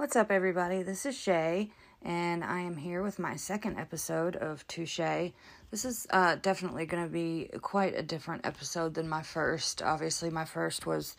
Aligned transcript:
What's 0.00 0.16
up, 0.16 0.30
everybody? 0.30 0.82
This 0.82 1.04
is 1.04 1.14
Shay, 1.14 1.72
and 2.00 2.42
I 2.42 2.60
am 2.60 2.78
here 2.78 3.02
with 3.02 3.18
my 3.18 3.36
second 3.36 3.78
episode 3.78 4.34
of 4.34 4.66
Touche. 4.66 4.96
This 4.96 5.84
is 5.84 6.06
uh, 6.08 6.36
definitely 6.36 6.86
going 6.86 7.04
to 7.04 7.10
be 7.10 7.50
quite 7.60 7.94
a 7.94 8.02
different 8.02 8.46
episode 8.46 8.94
than 8.94 9.10
my 9.10 9.20
first. 9.20 9.82
Obviously, 9.82 10.30
my 10.30 10.46
first 10.46 10.86
was 10.86 11.16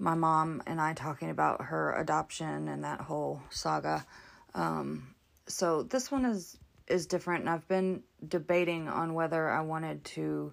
my 0.00 0.16
mom 0.16 0.64
and 0.66 0.80
I 0.80 0.94
talking 0.94 1.30
about 1.30 1.66
her 1.66 1.92
adoption 1.92 2.66
and 2.66 2.82
that 2.82 3.02
whole 3.02 3.40
saga. 3.50 4.04
Um, 4.52 5.14
so 5.46 5.84
this 5.84 6.10
one 6.10 6.24
is 6.24 6.58
is 6.88 7.06
different, 7.06 7.42
and 7.42 7.50
I've 7.50 7.68
been 7.68 8.02
debating 8.26 8.88
on 8.88 9.14
whether 9.14 9.48
I 9.48 9.60
wanted 9.60 10.02
to 10.16 10.52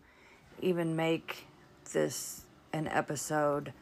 even 0.61 0.95
make 0.95 1.47
this 1.93 2.43
an 2.73 2.87
episode, 2.89 3.73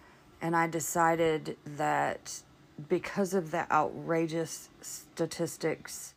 and 0.41 0.55
I 0.55 0.67
decided 0.67 1.57
that 1.65 2.43
because 2.89 3.33
of 3.33 3.51
the 3.51 3.71
outrageous 3.71 4.69
statistics 4.81 6.13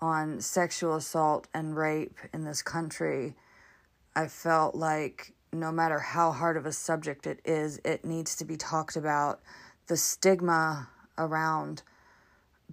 on 0.00 0.40
sexual 0.40 0.96
assault 0.96 1.48
and 1.54 1.76
rape 1.76 2.18
in 2.32 2.44
this 2.44 2.62
country, 2.62 3.34
I 4.14 4.28
felt 4.28 4.74
like 4.74 5.32
no 5.52 5.70
matter 5.70 5.98
how 5.98 6.32
hard 6.32 6.56
of 6.56 6.66
a 6.66 6.72
subject 6.72 7.26
it 7.26 7.40
is, 7.44 7.80
it 7.84 8.04
needs 8.04 8.34
to 8.36 8.44
be 8.44 8.56
talked 8.56 8.96
about. 8.96 9.40
The 9.86 9.96
stigma 9.96 10.88
around 11.18 11.82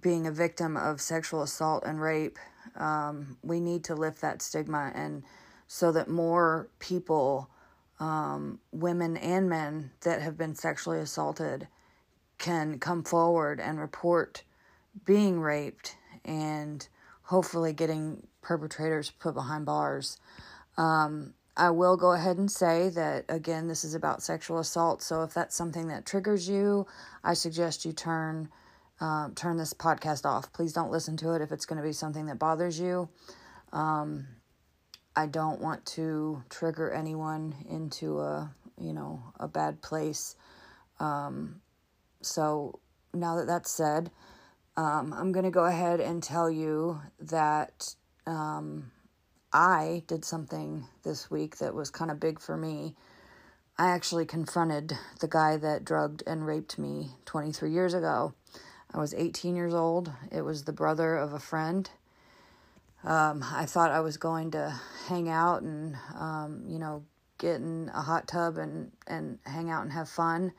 being 0.00 0.26
a 0.26 0.32
victim 0.32 0.76
of 0.76 1.00
sexual 1.00 1.42
assault 1.42 1.84
and 1.86 2.00
rape, 2.00 2.38
um, 2.76 3.36
we 3.42 3.60
need 3.60 3.84
to 3.84 3.94
lift 3.94 4.20
that 4.20 4.42
stigma 4.42 4.90
and 4.94 5.22
so 5.66 5.92
that 5.92 6.08
more 6.08 6.68
people, 6.80 7.48
um, 8.00 8.58
women 8.72 9.16
and 9.16 9.48
men 9.48 9.90
that 10.02 10.20
have 10.20 10.36
been 10.36 10.54
sexually 10.54 10.98
assaulted, 10.98 11.68
can 12.42 12.80
come 12.80 13.04
forward 13.04 13.60
and 13.60 13.78
report 13.78 14.42
being 15.06 15.40
raped 15.40 15.96
and 16.24 16.88
hopefully 17.22 17.72
getting 17.72 18.26
perpetrators 18.42 19.10
put 19.10 19.32
behind 19.32 19.64
bars. 19.64 20.18
Um, 20.76 21.34
I 21.56 21.70
will 21.70 21.96
go 21.96 22.12
ahead 22.12 22.38
and 22.38 22.50
say 22.50 22.88
that 22.90 23.26
again, 23.28 23.68
this 23.68 23.84
is 23.84 23.94
about 23.94 24.24
sexual 24.24 24.58
assault. 24.58 25.02
So 25.02 25.22
if 25.22 25.32
that's 25.32 25.54
something 25.54 25.86
that 25.86 26.04
triggers 26.04 26.48
you, 26.48 26.86
I 27.22 27.34
suggest 27.34 27.84
you 27.84 27.92
turn 27.92 28.48
uh, 29.00 29.30
turn 29.34 29.56
this 29.56 29.72
podcast 29.72 30.24
off. 30.24 30.52
Please 30.52 30.72
don't 30.72 30.90
listen 30.90 31.16
to 31.18 31.32
it 31.32 31.42
if 31.42 31.50
it's 31.52 31.64
going 31.66 31.80
to 31.80 31.86
be 31.86 31.92
something 31.92 32.26
that 32.26 32.38
bothers 32.38 32.78
you. 32.78 33.08
Um, 33.72 34.26
I 35.16 35.26
don't 35.26 35.60
want 35.60 35.84
to 35.86 36.42
trigger 36.50 36.90
anyone 36.90 37.54
into 37.68 38.20
a 38.20 38.52
you 38.80 38.92
know 38.92 39.22
a 39.38 39.46
bad 39.46 39.80
place. 39.80 40.34
Um, 40.98 41.60
so 42.24 42.80
now 43.14 43.36
that 43.36 43.46
that's 43.46 43.70
said, 43.70 44.10
um, 44.76 45.12
I'm 45.12 45.32
going 45.32 45.44
to 45.44 45.50
go 45.50 45.64
ahead 45.64 46.00
and 46.00 46.22
tell 46.22 46.50
you 46.50 47.00
that 47.20 47.94
um, 48.26 48.90
I 49.52 50.02
did 50.06 50.24
something 50.24 50.86
this 51.04 51.30
week 51.30 51.58
that 51.58 51.74
was 51.74 51.90
kind 51.90 52.10
of 52.10 52.18
big 52.18 52.40
for 52.40 52.56
me. 52.56 52.94
I 53.78 53.88
actually 53.88 54.26
confronted 54.26 54.96
the 55.20 55.28
guy 55.28 55.56
that 55.56 55.84
drugged 55.84 56.22
and 56.26 56.46
raped 56.46 56.78
me 56.78 57.10
23 57.24 57.70
years 57.70 57.94
ago. 57.94 58.34
I 58.94 58.98
was 58.98 59.14
18 59.14 59.56
years 59.56 59.74
old. 59.74 60.12
It 60.30 60.42
was 60.42 60.64
the 60.64 60.72
brother 60.72 61.16
of 61.16 61.32
a 61.32 61.38
friend. 61.38 61.88
Um, 63.04 63.44
I 63.52 63.66
thought 63.66 63.90
I 63.90 64.00
was 64.00 64.16
going 64.16 64.52
to 64.52 64.78
hang 65.08 65.28
out 65.28 65.62
and, 65.62 65.96
um, 66.14 66.64
you 66.68 66.78
know, 66.78 67.04
get 67.38 67.56
in 67.56 67.90
a 67.92 68.02
hot 68.02 68.28
tub 68.28 68.56
and, 68.58 68.92
and 69.06 69.38
hang 69.44 69.70
out 69.70 69.82
and 69.82 69.92
have 69.92 70.08
fun. 70.08 70.52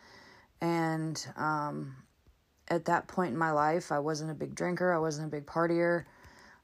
And 0.64 1.28
um, 1.36 1.94
at 2.70 2.86
that 2.86 3.08
point 3.08 3.34
in 3.34 3.38
my 3.38 3.52
life, 3.52 3.92
I 3.92 4.00
wasn't 4.00 4.32
a 4.32 4.34
big 4.34 4.56
drinker, 4.56 4.94
I 4.94 4.98
wasn't 4.98 5.28
a 5.28 5.30
big 5.30 5.46
partier. 5.46 6.06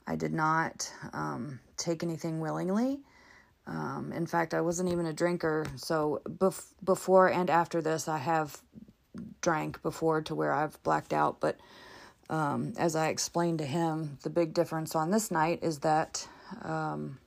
I 0.07 0.15
did 0.15 0.33
not 0.33 0.91
um, 1.11 1.59
take 1.75 2.01
anything 2.01 2.39
willingly. 2.39 3.01
Um, 3.67 4.13
in 4.15 4.25
fact, 4.25 4.53
I 4.53 4.61
wasn't 4.61 4.89
even 4.89 5.05
a 5.05 5.13
drinker. 5.13 5.65
So 5.75 6.21
bef- 6.25 6.73
before 6.83 7.29
and 7.29 7.49
after 7.49 7.81
this, 7.81 8.07
I 8.07 8.19
have 8.19 8.61
drank 9.41 9.81
before 9.83 10.21
to 10.21 10.33
where 10.33 10.53
I've 10.53 10.81
blacked 10.81 11.11
out. 11.11 11.41
But 11.41 11.59
um, 12.29 12.73
as 12.77 12.95
I 12.95 13.09
explained 13.09 13.59
to 13.59 13.65
him, 13.65 14.17
the 14.23 14.29
big 14.29 14.53
difference 14.53 14.95
on 14.95 15.11
this 15.11 15.29
night 15.29 15.59
is 15.61 15.79
that 15.79 16.25
um, 16.63 17.19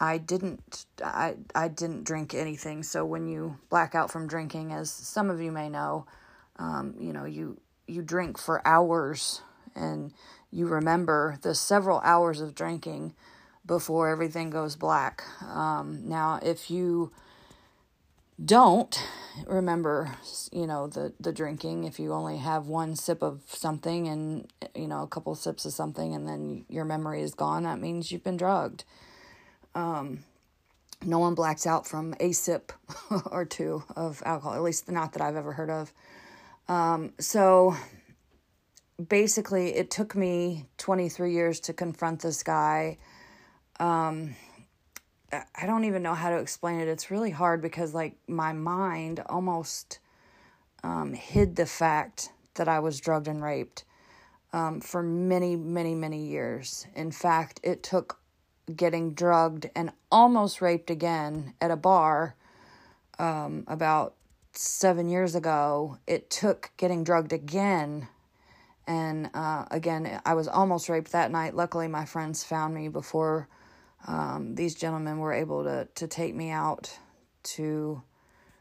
I 0.00 0.16
didn't 0.16 0.86
I 1.04 1.36
I 1.54 1.68
didn't 1.68 2.04
drink 2.04 2.34
anything. 2.34 2.82
So 2.82 3.04
when 3.04 3.28
you 3.28 3.58
black 3.68 3.94
out 3.94 4.10
from 4.10 4.26
drinking, 4.26 4.72
as 4.72 4.90
some 4.90 5.28
of 5.28 5.40
you 5.40 5.52
may 5.52 5.68
know, 5.68 6.06
um, 6.56 6.94
you 6.98 7.12
know 7.12 7.26
you 7.26 7.60
you 7.86 8.00
drink 8.02 8.38
for 8.38 8.66
hours 8.66 9.42
and 9.74 10.12
you 10.50 10.66
remember 10.66 11.38
the 11.42 11.54
several 11.54 12.00
hours 12.00 12.40
of 12.40 12.54
drinking 12.54 13.14
before 13.66 14.08
everything 14.08 14.50
goes 14.50 14.74
black. 14.74 15.22
Um, 15.46 16.08
now, 16.08 16.40
if 16.42 16.70
you 16.70 17.12
don't 18.42 19.00
remember, 19.46 20.16
you 20.50 20.66
know 20.66 20.86
the 20.86 21.12
the 21.20 21.32
drinking, 21.32 21.84
if 21.84 22.00
you 22.00 22.14
only 22.14 22.38
have 22.38 22.66
one 22.68 22.96
sip 22.96 23.22
of 23.22 23.42
something 23.48 24.08
and 24.08 24.50
you 24.74 24.88
know 24.88 25.02
a 25.02 25.06
couple 25.06 25.34
sips 25.34 25.66
of 25.66 25.74
something, 25.74 26.14
and 26.14 26.26
then 26.26 26.64
your 26.70 26.86
memory 26.86 27.20
is 27.20 27.34
gone, 27.34 27.64
that 27.64 27.78
means 27.78 28.10
you've 28.10 28.24
been 28.24 28.38
drugged. 28.38 28.84
Um, 29.74 30.24
no 31.04 31.18
one 31.18 31.34
blacks 31.34 31.66
out 31.66 31.86
from 31.86 32.14
a 32.20 32.32
sip 32.32 32.72
or 33.30 33.44
two 33.44 33.82
of 33.96 34.22
alcohol, 34.24 34.54
at 34.54 34.62
least 34.62 34.90
not 34.90 35.12
that 35.12 35.22
I've 35.22 35.36
ever 35.36 35.52
heard 35.52 35.70
of. 35.70 35.92
Um, 36.68 37.12
so 37.18 37.76
basically, 39.08 39.74
it 39.74 39.90
took 39.90 40.14
me 40.14 40.66
23 40.78 41.32
years 41.32 41.60
to 41.60 41.72
confront 41.72 42.20
this 42.20 42.42
guy. 42.42 42.98
Um, 43.78 44.36
I 45.32 45.66
don't 45.66 45.84
even 45.84 46.02
know 46.02 46.14
how 46.14 46.30
to 46.30 46.38
explain 46.38 46.80
it. 46.80 46.88
It's 46.88 47.10
really 47.10 47.30
hard 47.30 47.62
because, 47.62 47.94
like, 47.94 48.16
my 48.28 48.52
mind 48.52 49.22
almost 49.26 50.00
um, 50.82 51.14
hid 51.14 51.56
the 51.56 51.66
fact 51.66 52.30
that 52.54 52.68
I 52.68 52.80
was 52.80 53.00
drugged 53.00 53.28
and 53.28 53.42
raped 53.42 53.84
um, 54.52 54.80
for 54.80 55.02
many, 55.02 55.56
many, 55.56 55.94
many 55.94 56.26
years. 56.26 56.86
In 56.94 57.10
fact, 57.10 57.60
it 57.62 57.82
took 57.82 58.19
getting 58.76 59.14
drugged 59.14 59.70
and 59.74 59.92
almost 60.10 60.60
raped 60.60 60.90
again 60.90 61.54
at 61.60 61.70
a 61.70 61.76
bar 61.76 62.34
um, 63.18 63.64
about 63.66 64.14
seven 64.52 65.08
years 65.08 65.34
ago. 65.34 65.98
It 66.06 66.30
took 66.30 66.70
getting 66.76 67.04
drugged 67.04 67.32
again. 67.32 68.08
And 68.86 69.30
uh, 69.34 69.66
again, 69.70 70.20
I 70.24 70.34
was 70.34 70.48
almost 70.48 70.88
raped 70.88 71.12
that 71.12 71.30
night. 71.30 71.54
Luckily, 71.54 71.86
my 71.86 72.04
friends 72.04 72.42
found 72.42 72.74
me 72.74 72.88
before 72.88 73.48
um, 74.06 74.54
these 74.54 74.74
gentlemen 74.74 75.18
were 75.18 75.32
able 75.32 75.64
to, 75.64 75.88
to 75.94 76.06
take 76.06 76.34
me 76.34 76.50
out 76.50 76.98
to 77.42 78.02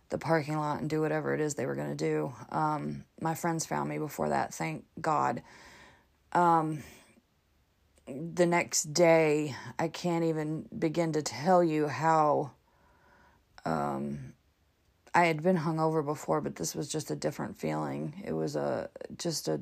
the 0.09 0.17
parking 0.17 0.57
lot 0.57 0.79
and 0.79 0.89
do 0.89 1.01
whatever 1.01 1.33
it 1.33 1.41
is 1.41 1.55
they 1.55 1.65
were 1.65 1.75
going 1.75 1.95
to 1.95 1.95
do. 1.95 2.33
Um, 2.51 3.05
my 3.21 3.35
friends 3.35 3.65
found 3.65 3.89
me 3.89 3.97
before 3.97 4.29
that, 4.29 4.53
thank 4.53 4.85
God. 4.99 5.41
Um, 6.33 6.83
the 8.33 8.45
next 8.45 8.93
day, 8.93 9.55
I 9.77 9.87
can't 9.87 10.23
even 10.23 10.67
begin 10.77 11.13
to 11.13 11.21
tell 11.21 11.63
you 11.63 11.87
how 11.87 12.51
um, 13.65 14.33
I 15.13 15.25
had 15.25 15.43
been 15.43 15.57
hungover 15.57 16.05
before, 16.05 16.41
but 16.41 16.55
this 16.55 16.75
was 16.75 16.87
just 16.89 17.11
a 17.11 17.15
different 17.15 17.57
feeling. 17.57 18.21
It 18.25 18.33
was 18.33 18.55
a 18.55 18.89
just 19.17 19.47
a 19.47 19.61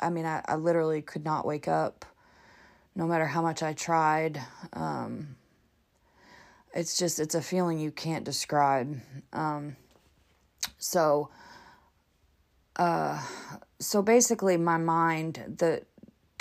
I 0.00 0.10
mean, 0.10 0.24
I, 0.24 0.42
I 0.46 0.56
literally 0.56 1.02
could 1.02 1.24
not 1.24 1.46
wake 1.46 1.68
up 1.68 2.04
no 2.94 3.06
matter 3.06 3.26
how 3.26 3.42
much 3.42 3.62
I 3.62 3.72
tried. 3.72 4.40
Um, 4.72 5.36
it's 6.74 6.98
just 6.98 7.20
it's 7.20 7.34
a 7.34 7.42
feeling 7.42 7.78
you 7.78 7.90
can't 7.90 8.24
describe. 8.24 9.00
Um, 9.32 9.76
so 10.78 11.30
uh 12.76 13.20
so 13.78 14.02
basically 14.02 14.56
my 14.56 14.78
mind 14.78 15.56
the 15.58 15.82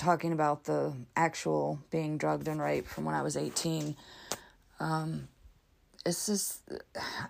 talking 0.01 0.33
about 0.33 0.63
the 0.63 0.93
actual 1.15 1.79
being 1.91 2.17
drugged 2.17 2.47
and 2.47 2.59
raped 2.59 2.87
from 2.87 3.05
when 3.05 3.13
I 3.13 3.21
was 3.21 3.37
18. 3.37 3.95
Um, 4.79 5.27
it's 6.05 6.25
just, 6.25 6.61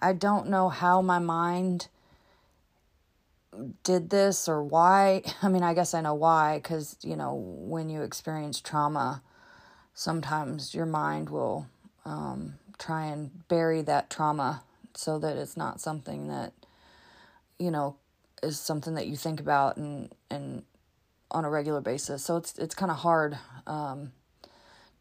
I 0.01 0.13
don't 0.13 0.47
know 0.47 0.69
how 0.69 1.01
my 1.01 1.19
mind 1.19 1.89
did 3.83 4.09
this 4.09 4.47
or 4.47 4.63
why. 4.63 5.21
I 5.41 5.49
mean, 5.49 5.63
I 5.63 5.73
guess 5.73 5.93
I 5.93 5.99
know 5.99 6.13
why, 6.13 6.59
because, 6.59 6.95
you 7.01 7.17
know, 7.17 7.35
when 7.35 7.89
you 7.89 8.03
experience 8.03 8.61
trauma, 8.61 9.21
sometimes 9.93 10.73
your 10.73 10.85
mind 10.85 11.29
will 11.29 11.67
um, 12.05 12.53
try 12.79 13.05
and 13.05 13.47
bury 13.49 13.81
that 13.81 14.09
trauma 14.09 14.63
so 14.95 15.19
that 15.19 15.35
it's 15.35 15.57
not 15.57 15.81
something 15.81 16.29
that, 16.29 16.53
you 17.59 17.69
know, 17.69 17.97
is 18.41 18.57
something 18.57 18.95
that 18.95 19.07
you 19.07 19.17
think 19.17 19.41
about 19.41 19.75
and, 19.75 20.15
and 20.29 20.63
on 21.31 21.45
a 21.45 21.49
regular 21.49 21.81
basis. 21.81 22.23
So 22.23 22.37
it's 22.37 22.57
it's 22.57 22.75
kind 22.75 22.91
of 22.91 22.97
hard 22.97 23.37
um, 23.65 24.11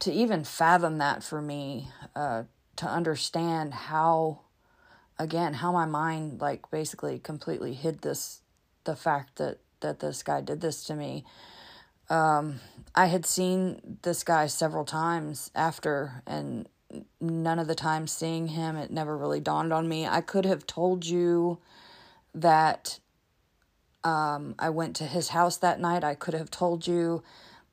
to 0.01 0.13
even 0.13 0.45
fathom 0.45 0.99
that 0.99 1.23
for 1.23 1.43
me 1.43 1.89
uh, 2.17 2.45
to 2.77 2.87
understand 2.87 3.75
how 3.75 4.41
again 5.19 5.55
how 5.55 5.73
my 5.73 5.85
mind 5.85 6.41
like 6.41 6.71
basically 6.71 7.19
completely 7.19 7.75
hid 7.75 8.03
this 8.03 8.41
the 8.85 8.97
fact 8.97 9.37
that 9.37 9.59
that 9.81 10.01
this 10.01 10.23
guy 10.23 10.41
did 10.41 10.61
this 10.61 10.85
to 10.85 10.95
me. 10.95 11.25
Um, 12.09 12.61
I 12.95 13.07
had 13.07 13.25
seen 13.25 13.99
this 14.03 14.25
guy 14.25 14.47
several 14.47 14.85
times 14.85 15.51
after, 15.55 16.23
and 16.27 16.69
none 17.21 17.59
of 17.59 17.69
the 17.69 17.75
time 17.75 18.07
seeing 18.07 18.49
him, 18.49 18.77
it 18.77 18.91
never 18.91 19.17
really 19.17 19.41
dawned 19.41 19.73
on 19.73 19.89
me. 19.89 20.07
I 20.07 20.21
could 20.21 20.45
have 20.45 20.67
told 20.67 21.07
you 21.07 21.59
that 22.35 22.99
um, 24.05 24.55
I 24.59 24.71
went 24.71 24.97
to 24.97 25.05
his 25.05 25.29
house 25.29 25.57
that 25.59 25.81
night. 25.81 26.05
I 26.05 26.15
could 26.15 26.35
have 26.35 26.51
told 26.51 26.87
you 26.87 27.23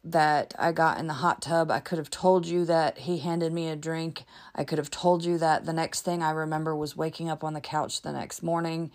that 0.04 0.54
I 0.58 0.72
got 0.72 1.00
in 1.00 1.08
the 1.08 1.14
hot 1.14 1.42
tub. 1.42 1.70
I 1.70 1.80
could 1.80 1.98
have 1.98 2.10
told 2.10 2.46
you 2.46 2.66
that 2.66 3.00
he 3.00 3.20
handed 3.20 3.52
me 3.52 3.70
a 3.70 3.76
drink. 3.76 4.24
I 4.56 4.64
could 4.64 4.78
have 4.78 4.92
told 4.92 5.26
you 5.26 5.38
that 5.38 5.66
the 5.66 5.74
next 5.74 6.02
thing 6.02 6.24
I 6.24 6.32
remember 6.32 6.76
was 6.76 6.96
waking 6.96 7.30
up 7.30 7.44
on 7.44 7.54
the 7.54 7.62
couch 7.62 8.02
the 8.02 8.14
next 8.14 8.42
morning 8.42 8.92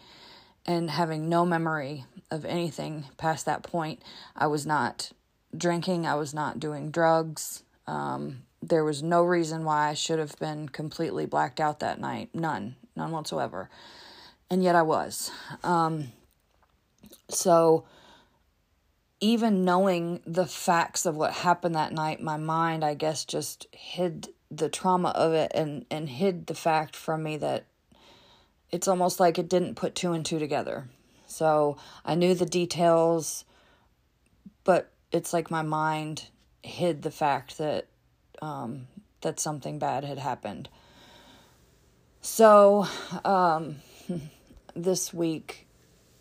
and 0.64 0.90
having 0.90 1.28
no 1.28 1.44
memory 1.44 2.04
of 2.30 2.44
anything 2.44 3.04
past 3.16 3.46
that 3.46 3.62
point. 3.62 4.02
I 4.36 4.46
was 4.46 4.64
not 4.64 5.12
drinking, 5.56 6.06
I 6.06 6.14
was 6.14 6.32
not 6.32 6.60
doing 6.60 6.90
drugs. 6.90 7.62
Um, 7.86 8.44
there 8.62 8.84
was 8.84 9.02
no 9.02 9.22
reason 9.22 9.64
why 9.64 9.88
I 9.88 9.94
should 9.94 10.18
have 10.18 10.38
been 10.38 10.68
completely 10.68 11.26
blacked 11.26 11.60
out 11.60 11.80
that 11.80 12.00
night. 12.00 12.30
None, 12.32 12.76
none 12.94 13.10
whatsoever. 13.10 13.68
And 14.48 14.62
yet 14.62 14.76
I 14.76 14.82
was. 14.82 15.30
Um, 15.64 16.12
so, 17.32 17.84
even 19.20 19.64
knowing 19.64 20.20
the 20.26 20.46
facts 20.46 21.06
of 21.06 21.16
what 21.16 21.32
happened 21.32 21.74
that 21.74 21.92
night, 21.92 22.20
my 22.20 22.36
mind, 22.36 22.84
I 22.84 22.94
guess, 22.94 23.24
just 23.24 23.66
hid 23.72 24.28
the 24.50 24.68
trauma 24.68 25.10
of 25.10 25.32
it 25.32 25.52
and, 25.54 25.86
and 25.90 26.08
hid 26.08 26.46
the 26.46 26.54
fact 26.54 26.96
from 26.96 27.22
me 27.22 27.36
that 27.38 27.64
it's 28.70 28.88
almost 28.88 29.20
like 29.20 29.38
it 29.38 29.48
didn't 29.48 29.76
put 29.76 29.94
two 29.94 30.12
and 30.12 30.24
two 30.24 30.38
together. 30.38 30.88
So 31.26 31.76
I 32.04 32.14
knew 32.14 32.34
the 32.34 32.46
details, 32.46 33.44
but 34.64 34.90
it's 35.12 35.32
like 35.32 35.50
my 35.50 35.62
mind 35.62 36.26
hid 36.62 37.02
the 37.02 37.10
fact 37.10 37.58
that 37.58 37.86
um, 38.40 38.88
that 39.20 39.38
something 39.38 39.78
bad 39.78 40.04
had 40.04 40.18
happened. 40.18 40.68
So 42.20 42.86
um, 43.24 43.76
this 44.74 45.12
week, 45.12 45.66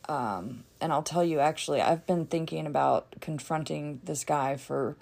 um, 0.09 0.63
and 0.80 0.92
I'll 0.92 1.03
tell 1.03 1.24
you 1.24 1.39
actually, 1.39 1.81
I've 1.81 2.06
been 2.06 2.25
thinking 2.25 2.65
about 2.65 3.15
confronting 3.21 4.01
this 4.03 4.24
guy 4.24 4.57
for 4.57 4.98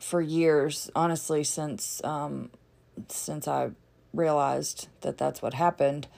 for 0.00 0.20
years, 0.20 0.90
honestly, 0.94 1.44
since 1.44 2.02
um, 2.04 2.50
since 3.08 3.48
I 3.48 3.70
realized 4.12 4.88
that 5.02 5.18
that's 5.18 5.42
what 5.42 5.54
happened. 5.54 6.08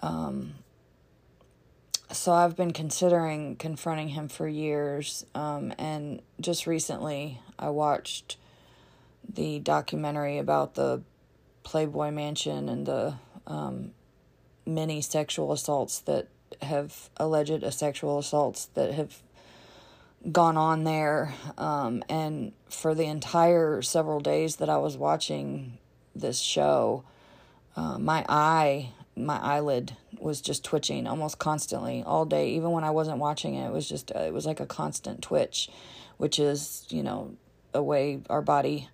Um, 0.00 0.54
so 2.10 2.32
I've 2.32 2.56
been 2.56 2.72
considering 2.72 3.56
confronting 3.56 4.08
him 4.08 4.28
for 4.28 4.48
years, 4.48 5.26
um, 5.34 5.74
and 5.78 6.22
just 6.40 6.66
recently 6.66 7.40
I 7.58 7.70
watched 7.70 8.36
the 9.28 9.58
documentary 9.58 10.38
about 10.38 10.74
the 10.74 11.02
Playboy 11.64 12.10
Mansion 12.10 12.68
and 12.68 12.86
the 12.86 13.14
um, 13.46 13.90
many 14.64 15.02
sexual 15.02 15.52
assaults 15.52 15.98
that 16.00 16.28
have 16.62 17.10
alleged 17.16 17.72
sexual 17.72 18.18
assaults 18.18 18.66
that 18.74 18.94
have 18.94 19.22
gone 20.32 20.56
on 20.56 20.84
there. 20.84 21.34
Um, 21.56 22.02
and 22.08 22.52
for 22.68 22.94
the 22.94 23.04
entire 23.04 23.82
several 23.82 24.20
days 24.20 24.56
that 24.56 24.68
I 24.68 24.78
was 24.78 24.96
watching 24.96 25.78
this 26.14 26.40
show, 26.40 27.04
uh, 27.76 27.98
my 27.98 28.24
eye, 28.28 28.90
my 29.16 29.38
eyelid 29.38 29.96
was 30.18 30.40
just 30.40 30.64
twitching 30.64 31.06
almost 31.06 31.38
constantly 31.38 32.02
all 32.04 32.24
day. 32.24 32.50
Even 32.50 32.70
when 32.70 32.84
I 32.84 32.90
wasn't 32.90 33.18
watching 33.18 33.54
it, 33.54 33.66
it 33.66 33.72
was 33.72 33.88
just, 33.88 34.10
it 34.10 34.32
was 34.32 34.46
like 34.46 34.60
a 34.60 34.66
constant 34.66 35.22
twitch, 35.22 35.70
which 36.16 36.38
is, 36.38 36.86
you 36.88 37.02
know, 37.02 37.36
a 37.74 37.82
way 37.82 38.20
our 38.28 38.42
body 38.42 38.88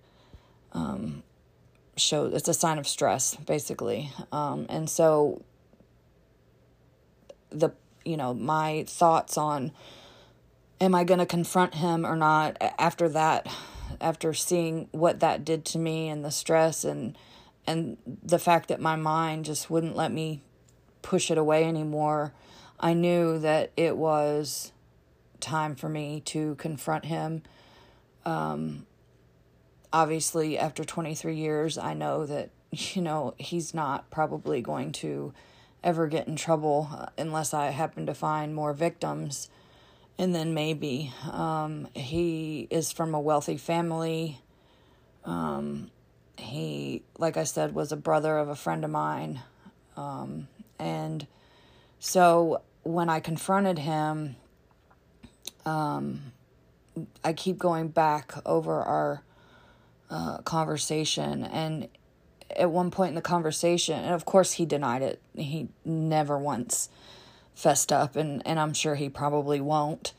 um, 0.73 1.23
shows, 1.97 2.33
it's 2.33 2.47
a 2.47 2.53
sign 2.53 2.77
of 2.77 2.87
stress, 2.87 3.35
basically. 3.35 4.11
Um, 4.31 4.67
and 4.69 4.89
so 4.89 5.41
the 7.49 7.71
you 8.03 8.17
know 8.17 8.33
my 8.33 8.85
thoughts 8.87 9.37
on 9.37 9.71
am 10.79 10.95
I 10.95 11.03
going 11.03 11.19
to 11.19 11.25
confront 11.25 11.75
him 11.75 12.05
or 12.05 12.15
not 12.15 12.57
after 12.77 13.09
that 13.09 13.47
after 14.01 14.33
seeing 14.33 14.87
what 14.91 15.19
that 15.19 15.45
did 15.45 15.65
to 15.65 15.79
me 15.79 16.09
and 16.09 16.23
the 16.23 16.31
stress 16.31 16.83
and 16.83 17.17
and 17.67 17.97
the 18.23 18.39
fact 18.39 18.67
that 18.69 18.79
my 18.79 18.95
mind 18.95 19.45
just 19.45 19.69
wouldn't 19.69 19.95
let 19.95 20.11
me 20.11 20.43
push 21.01 21.31
it 21.31 21.37
away 21.37 21.63
anymore. 21.63 22.33
I 22.79 22.93
knew 22.93 23.39
that 23.39 23.71
it 23.75 23.97
was 23.97 24.71
time 25.39 25.75
for 25.75 25.89
me 25.89 26.21
to 26.25 26.55
confront 26.55 27.05
him. 27.05 27.43
Um 28.25 28.85
obviously 29.93 30.57
after 30.57 30.83
23 30.83 31.35
years 31.35 31.77
I 31.77 31.93
know 31.93 32.25
that 32.25 32.49
you 32.71 33.01
know 33.01 33.33
he's 33.37 33.73
not 33.73 34.09
probably 34.11 34.61
going 34.61 34.91
to 34.93 35.33
ever 35.85 36.07
get 36.07 36.27
in 36.27 36.35
trouble 36.35 36.89
uh, 36.91 37.05
unless 37.17 37.53
I 37.53 37.67
happen 37.67 38.07
to 38.07 38.13
find 38.13 38.53
more 38.53 38.73
victims. 38.73 39.49
And 40.17 40.33
then 40.33 40.53
maybe 40.53 41.13
um, 41.31 41.87
he 41.93 42.67
is 42.69 42.91
from 42.91 43.13
a 43.13 43.19
wealthy 43.19 43.57
family. 43.57 44.41
Um, 45.23 45.91
he, 46.37 47.03
like 47.17 47.37
I 47.37 47.43
said, 47.43 47.73
was 47.73 47.91
a 47.91 47.97
brother 47.97 48.37
of 48.37 48.49
a 48.49 48.55
friend 48.55 48.83
of 48.83 48.91
mine. 48.91 49.41
Um, 49.95 50.47
and 50.79 51.27
so 51.99 52.61
when 52.83 53.09
I 53.09 53.19
confronted 53.19 53.79
him, 53.79 54.35
um, 55.65 56.33
I 57.23 57.33
keep 57.33 57.57
going 57.57 57.89
back 57.89 58.33
over 58.45 58.81
our 58.81 59.23
uh, 60.09 60.37
conversation, 60.39 61.43
and 61.43 61.89
at 62.51 62.71
one 62.71 62.91
point 62.91 63.09
in 63.09 63.15
the 63.15 63.21
conversation, 63.21 63.99
and 63.99 64.13
of 64.13 64.25
course 64.25 64.53
he 64.53 64.65
denied 64.65 65.01
it. 65.01 65.21
He 65.35 65.69
never 65.83 66.37
once 66.37 66.89
fessed 67.53 67.91
up, 67.91 68.15
and, 68.15 68.41
and 68.45 68.59
I'm 68.59 68.73
sure 68.73 68.95
he 68.95 69.09
probably 69.09 69.61
won't, 69.61 70.13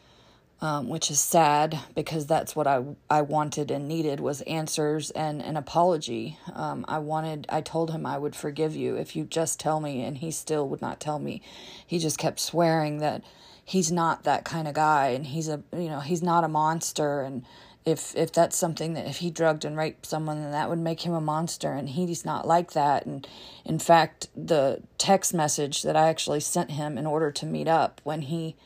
um, 0.61 0.88
which 0.88 1.11
is 1.11 1.20
sad 1.20 1.78
because 1.94 2.26
that's 2.26 2.56
what 2.56 2.67
I 2.67 2.82
I 3.11 3.23
wanted 3.23 3.70
and 3.70 3.87
needed 3.87 4.20
was 4.20 4.40
answers 4.43 5.11
and 5.11 5.43
an 5.43 5.56
apology. 5.56 6.38
Um, 6.55 6.84
I 6.88 6.99
wanted 6.99 7.46
I 7.50 7.61
told 7.61 7.90
him 7.90 8.06
I 8.06 8.17
would 8.19 8.34
forgive 8.34 8.75
you 8.75 8.96
if 8.96 9.14
you 9.14 9.25
just 9.25 9.61
tell 9.61 9.81
me, 9.81 10.02
and 10.02 10.19
he 10.19 10.31
still 10.31 10.69
would 10.69 10.81
not 10.81 10.99
tell 10.99 11.19
me. 11.19 11.43
He 11.86 11.98
just 11.98 12.19
kept 12.19 12.41
swearing 12.41 12.98
that 12.98 13.22
he's 13.65 13.93
not 13.93 14.24
that 14.24 14.44
kind 14.44 14.67
of 14.67 14.74
guy, 14.74 15.08
and 15.08 15.27
he's 15.27 15.48
a 15.48 15.62
you 15.72 15.89
know 15.89 16.01
he's 16.01 16.22
not 16.22 16.44
a 16.44 16.48
monster, 16.48 17.20
and 17.20 17.44
if 17.86 18.16
if 18.16 18.32
that's 18.32 18.58
something 18.58 18.94
that 18.94 19.06
if 19.06 19.19
he 19.19 19.31
drugged 19.31 19.64
and 19.64 19.76
raped 19.76 20.05
someone 20.05 20.43
then 20.43 20.50
that 20.50 20.69
would 20.69 20.81
make 20.81 21.02
him 21.02 21.14
a 21.14 21.20
monster 21.20 21.72
and 21.72 21.88
he's 21.88 22.24
not 22.24 22.46
like 22.46 22.72
that. 22.72 23.06
And 23.06 23.26
in 23.64 23.78
fact 23.78 24.28
the 24.36 24.82
text 24.98 25.32
message 25.32 25.82
that 25.84 25.96
I 25.96 26.08
actually 26.08 26.40
sent 26.40 26.72
him 26.72 26.98
in 26.98 27.06
order 27.06 27.31
to 27.31 27.46
meet 27.46 27.69
up 27.69 28.00
when 28.02 28.22
he 28.22 28.56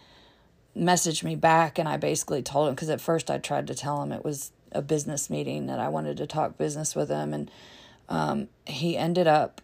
messaged 0.74 1.22
me 1.22 1.36
back 1.36 1.78
and 1.78 1.86
I 1.86 1.98
basically 1.98 2.42
told 2.42 2.68
him 2.68 2.74
because 2.74 2.88
at 2.88 3.00
first 3.00 3.30
I 3.30 3.36
tried 3.36 3.66
to 3.66 3.74
tell 3.74 4.02
him 4.02 4.10
it 4.10 4.24
was 4.24 4.52
a 4.72 4.80
business 4.80 5.28
meeting 5.28 5.66
that 5.66 5.78
I 5.78 5.88
wanted 5.88 6.16
to 6.16 6.26
talk 6.26 6.56
business 6.56 6.96
with 6.96 7.10
him 7.10 7.34
and 7.34 7.50
um, 8.08 8.48
he 8.66 8.96
ended 8.96 9.26
up 9.26 9.60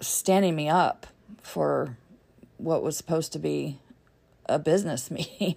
standing 0.00 0.56
me 0.56 0.68
up 0.68 1.06
for 1.42 1.98
what 2.56 2.82
was 2.82 2.96
supposed 2.96 3.32
to 3.34 3.38
be 3.38 3.80
a 4.46 4.58
business 4.58 5.10
meeting. 5.10 5.56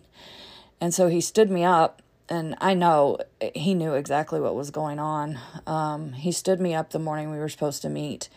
And 0.81 0.93
so 0.93 1.07
he 1.07 1.21
stood 1.21 1.49
me 1.49 1.63
up 1.63 2.01
and 2.29 2.55
I 2.59 2.73
know 2.73 3.17
he 3.53 3.73
knew 3.73 3.93
exactly 3.93 4.39
what 4.39 4.55
was 4.55 4.71
going 4.71 4.99
on. 4.99 5.39
Um, 5.67 6.13
he 6.13 6.31
stood 6.31 6.59
me 6.59 6.73
up 6.73 6.89
the 6.89 6.99
morning 6.99 7.31
we 7.31 7.37
were 7.37 7.49
supposed 7.49 7.81
to 7.83 7.89
meet 7.89 8.29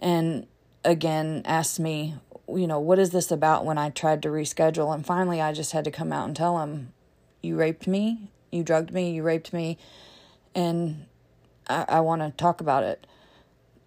and 0.00 0.46
again 0.84 1.42
asked 1.44 1.80
me, 1.80 2.14
you 2.48 2.66
know, 2.66 2.78
what 2.78 2.98
is 2.98 3.10
this 3.10 3.30
about 3.30 3.64
when 3.64 3.78
I 3.78 3.90
tried 3.90 4.22
to 4.22 4.28
reschedule? 4.28 4.94
And 4.94 5.04
finally, 5.04 5.40
I 5.40 5.52
just 5.52 5.72
had 5.72 5.84
to 5.84 5.90
come 5.90 6.12
out 6.12 6.26
and 6.26 6.36
tell 6.36 6.60
him, 6.60 6.92
You 7.42 7.56
raped 7.56 7.86
me, 7.86 8.30
you 8.52 8.62
drugged 8.62 8.92
me, 8.92 9.12
you 9.12 9.22
raped 9.22 9.52
me, 9.52 9.78
and 10.54 11.06
I, 11.68 11.86
I 11.88 12.00
want 12.00 12.20
to 12.20 12.30
talk 12.30 12.60
about 12.60 12.84
it. 12.84 13.06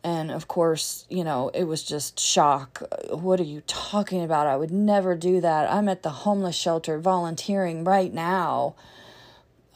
And 0.03 0.31
of 0.31 0.47
course, 0.47 1.05
you 1.09 1.23
know, 1.23 1.49
it 1.49 1.65
was 1.65 1.83
just 1.83 2.19
shock. 2.19 2.81
What 3.09 3.39
are 3.39 3.43
you 3.43 3.61
talking 3.67 4.23
about? 4.23 4.47
I 4.47 4.55
would 4.55 4.71
never 4.71 5.15
do 5.15 5.41
that. 5.41 5.71
I'm 5.71 5.89
at 5.89 6.01
the 6.01 6.09
homeless 6.09 6.55
shelter 6.55 6.97
volunteering 6.97 7.83
right 7.83 8.13
now 8.13 8.75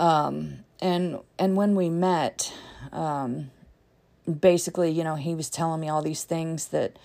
um, 0.02 0.66
and 0.82 1.20
and 1.38 1.56
when 1.56 1.76
we 1.76 1.90
met, 1.90 2.52
um, 2.92 3.52
basically, 4.28 4.90
you 4.90 5.04
know, 5.04 5.14
he 5.14 5.36
was 5.36 5.48
telling 5.48 5.80
me 5.80 5.90
all 5.90 6.02
these 6.02 6.24
things 6.24 6.70
that 6.70 6.98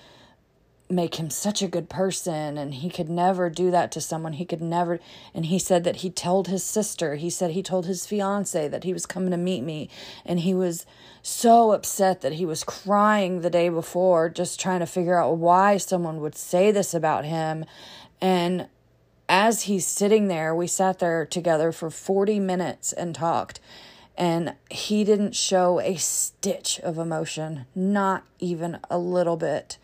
make 0.89 1.17
him 1.17 1.29
such 1.29 1.63
a 1.63 1.69
good 1.69 1.91
person 1.91 2.57
and 2.57 2.75
he 2.75 2.89
could 2.89 3.11
never 3.11 3.51
do 3.51 3.71
that 3.71 3.93
to 3.93 4.01
someone. 4.01 4.33
He 4.33 4.47
could 4.47 4.63
never 4.63 4.99
and 5.35 5.47
he 5.47 5.59
said 5.59 5.85
that 5.85 5.97
he 5.97 6.11
told 6.11 6.49
his 6.49 6.63
sister 6.63 7.17
he 7.17 7.29
said 7.29 7.51
he 7.51 7.63
told 7.63 7.87
his 7.87 8.07
fiance 8.07 8.69
that 8.69 8.85
he 8.85 8.93
was 8.93 9.05
coming 9.05 9.33
to 9.33 9.37
meet 9.37 9.63
me 9.63 9.91
and 10.25 10.41
he 10.41 10.55
was 10.55 10.87
so 11.23 11.73
upset 11.73 12.21
that 12.21 12.35
he 12.35 12.47
was 12.47 12.63
crying 12.63 13.41
the 13.41 13.51
day 13.51 13.69
before 13.69 14.31
just 14.31 14.61
trying 14.61 14.81
to 14.81 14.87
figure 14.87 15.21
out 15.21 15.37
why 15.37 15.77
someone 15.77 16.21
would 16.21 16.37
say 16.37 16.71
this 16.71 16.95
about 16.95 17.25
him. 17.25 17.65
And 18.21 18.69
as 19.29 19.63
he's 19.63 19.87
sitting 19.87 20.29
there, 20.29 20.55
we 20.55 20.67
sat 20.67 20.99
there 20.99 21.27
together 21.27 21.73
for 21.73 21.91
40 21.91 22.41
minutes 22.41 22.93
and 22.93 23.15
talked. 23.15 23.61
And 24.17 24.55
he 24.71 25.05
didn't 25.05 25.35
show 25.35 25.81
a 25.81 25.97
stitch 25.97 26.81
of 26.81 26.97
emotion, 26.97 27.67
not 27.75 28.25
even 28.39 28.79
a 28.91 28.99
little 28.99 29.37
bit. 29.37 29.77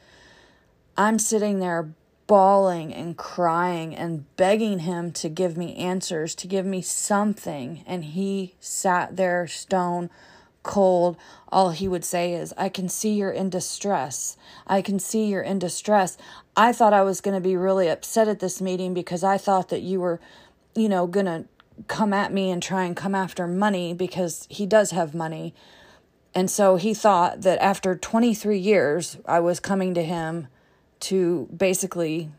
I'm 0.97 1.19
sitting 1.19 1.59
there 1.59 1.91
bawling 2.27 2.95
and 2.95 3.17
crying 3.17 3.95
and 3.95 4.25
begging 4.37 4.81
him 4.81 5.13
to 5.13 5.29
give 5.29 5.57
me 5.57 5.77
answers, 5.77 6.35
to 6.37 6.47
give 6.47 6.65
me 6.65 6.81
something. 6.81 7.85
And 7.87 8.05
he 8.05 8.55
sat 8.59 9.17
there 9.17 9.47
stone 9.47 10.09
cold. 10.63 11.17
All 11.51 11.71
he 11.71 11.89
would 11.89 12.05
say 12.05 12.35
is, 12.35 12.53
I 12.57 12.69
can 12.69 12.89
see 12.89 13.15
you're 13.15 13.31
in 13.31 13.51
distress. 13.51 14.37
I 14.67 14.83
can 14.83 14.99
see 14.99 15.27
you're 15.27 15.43
in 15.43 15.59
distress. 15.59 16.17
I 16.57 16.73
thought 16.73 16.93
I 16.93 17.03
was 17.03 17.21
going 17.21 17.35
to 17.35 17.41
be 17.41 17.57
really 17.57 17.89
upset 17.89 18.29
at 18.29 18.41
this 18.41 18.61
meeting 18.61 18.95
because 18.95 19.25
I 19.25 19.39
thought 19.39 19.69
that 19.69 19.83
you 19.83 20.01
were, 20.01 20.21
you 20.75 20.89
know, 20.89 21.07
going 21.07 21.27
to 21.27 21.45
come 21.89 22.13
at 22.13 22.33
me 22.33 22.51
and 22.51 22.63
try 22.63 22.85
and 22.85 22.97
come 22.97 23.15
after 23.15 23.47
money 23.47 23.95
because 23.95 24.47
he 24.51 24.67
does 24.67 24.91
have 24.91 25.15
money. 25.15 25.55
And 26.35 26.51
so 26.51 26.77
he 26.77 26.95
thought 26.95 27.43
that 27.43 27.59
after 27.61 27.95
23 27.95 28.59
years, 28.59 29.19
I 29.27 29.41
was 29.41 29.61
coming 29.61 29.95
to 29.95 30.03
him 30.03 30.49
to 31.01 31.49
basically 31.55 32.31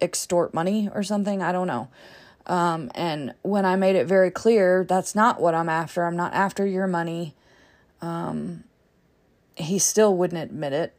extort 0.00 0.52
money 0.52 0.88
or 0.92 1.02
something. 1.02 1.40
I 1.40 1.52
don't 1.52 1.66
know. 1.66 1.88
Um, 2.46 2.90
and 2.94 3.34
when 3.42 3.64
I 3.64 3.76
made 3.76 3.96
it 3.96 4.06
very 4.06 4.30
clear, 4.30 4.84
that's 4.84 5.14
not 5.14 5.40
what 5.40 5.54
I'm 5.54 5.68
after. 5.68 6.04
I'm 6.04 6.16
not 6.16 6.34
after 6.34 6.66
your 6.66 6.86
money. 6.86 7.34
Um, 8.02 8.64
he 9.56 9.78
still 9.78 10.14
wouldn't 10.16 10.42
admit 10.42 10.72
it. 10.72 10.94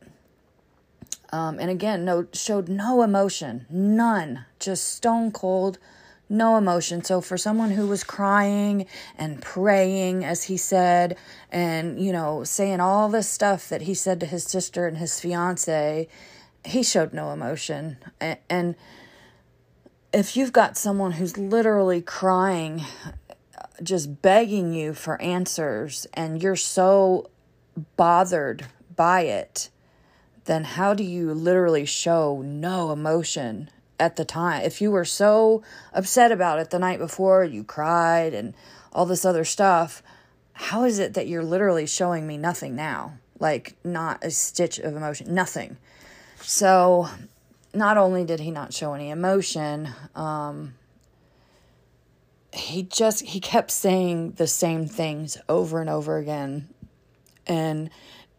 Um, 1.32 1.60
and 1.60 1.70
again, 1.70 2.06
no, 2.06 2.28
showed 2.34 2.70
no 2.70 3.02
emotion, 3.02 3.66
none, 3.70 4.46
just 4.60 4.94
stone 4.94 5.32
cold, 5.32 5.80
no 6.30 6.58
emotion. 6.58 7.04
So 7.04 7.22
for 7.22 7.38
someone 7.38 7.72
who 7.72 7.88
was 7.88 8.04
crying 8.04 8.86
and 9.18 9.42
praying, 9.42 10.24
as 10.24 10.44
he 10.44 10.58
said, 10.58 11.18
and 11.52 12.00
you 12.00 12.12
know, 12.12 12.44
saying 12.44 12.80
all 12.80 13.10
this 13.10 13.28
stuff 13.28 13.68
that 13.70 13.82
he 13.82 13.96
said 13.96 14.20
to 14.20 14.26
his 14.28 14.44
sister 14.44 14.88
and 14.88 14.98
his 14.98 15.20
fiance, 15.20 16.08
he 16.66 16.84
showed 16.84 17.14
no 17.14 17.32
emotion. 17.32 17.98
And, 18.20 18.38
and 18.50 18.76
if 20.14 20.38
you've 20.38 20.54
got 20.54 20.78
someone 20.78 21.14
who's 21.14 21.38
literally 21.38 22.02
crying, 22.02 22.84
just 23.82 24.22
begging 24.22 24.74
you 24.74 24.94
for 24.94 25.22
answers, 25.22 26.06
and 26.14 26.42
you're 26.42 26.56
so 26.56 27.30
bothered 27.96 28.68
by 28.96 29.22
it 29.22 29.70
then 30.46 30.64
how 30.64 30.94
do 30.94 31.04
you 31.04 31.34
literally 31.34 31.86
show 31.86 32.42
no 32.44 32.92
emotion 32.92 33.70
at 34.00 34.16
the 34.16 34.26
time? 34.26 34.64
If 34.64 34.82
you 34.82 34.92
were 34.92 35.06
so 35.06 35.64
upset 35.94 36.32
about 36.32 36.60
it 36.60 36.70
the 36.70 36.80
night 36.80 37.00
before, 37.00 37.44
you 37.44 37.64
cried 37.64 38.34
and 38.34 38.54
all 38.92 39.06
this 39.06 39.26
other 39.26 39.46
stuff, 39.46 40.04
how 40.54 40.84
is 40.84 41.00
it 41.00 41.14
that 41.14 41.28
you're 41.28 41.44
literally 41.44 41.86
showing 41.86 42.28
me 42.28 42.38
nothing 42.38 42.76
now? 42.76 43.14
Like, 43.40 43.76
not 43.84 44.24
a 44.24 44.32
stitch 44.32 44.80
of 44.80 44.96
emotion, 44.96 45.34
nothing. 45.34 45.78
So, 46.42 47.10
not 47.74 47.98
only 47.98 48.24
did 48.24 48.40
he 48.40 48.52
not 48.52 48.74
show 48.74 48.94
any 48.94 49.10
emotion, 49.10 49.90
um, 50.16 50.76
he 52.54 52.84
just 52.84 53.26
he 53.26 53.40
kept 53.40 53.72
saying 53.72 54.32
the 54.34 54.48
same 54.48 54.86
things 54.86 55.38
over 55.50 55.82
and 55.82 55.90
over 55.90 56.18
again 56.18 56.70
and 57.48 57.90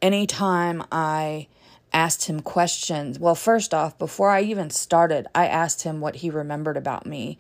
anytime 0.01 0.83
i 0.93 1.47
asked 1.95 2.25
him 2.25 2.41
questions. 2.41 3.19
Well, 3.21 3.37
first 3.37 3.73
off, 3.73 3.97
before 3.97 4.29
I 4.29 4.43
even 4.43 4.69
started, 4.69 5.29
I 5.35 5.47
asked 5.47 5.85
him 5.85 6.01
what 6.01 6.17
he 6.17 6.29
remembered 6.29 6.77
about 6.77 7.07
me. 7.07 7.39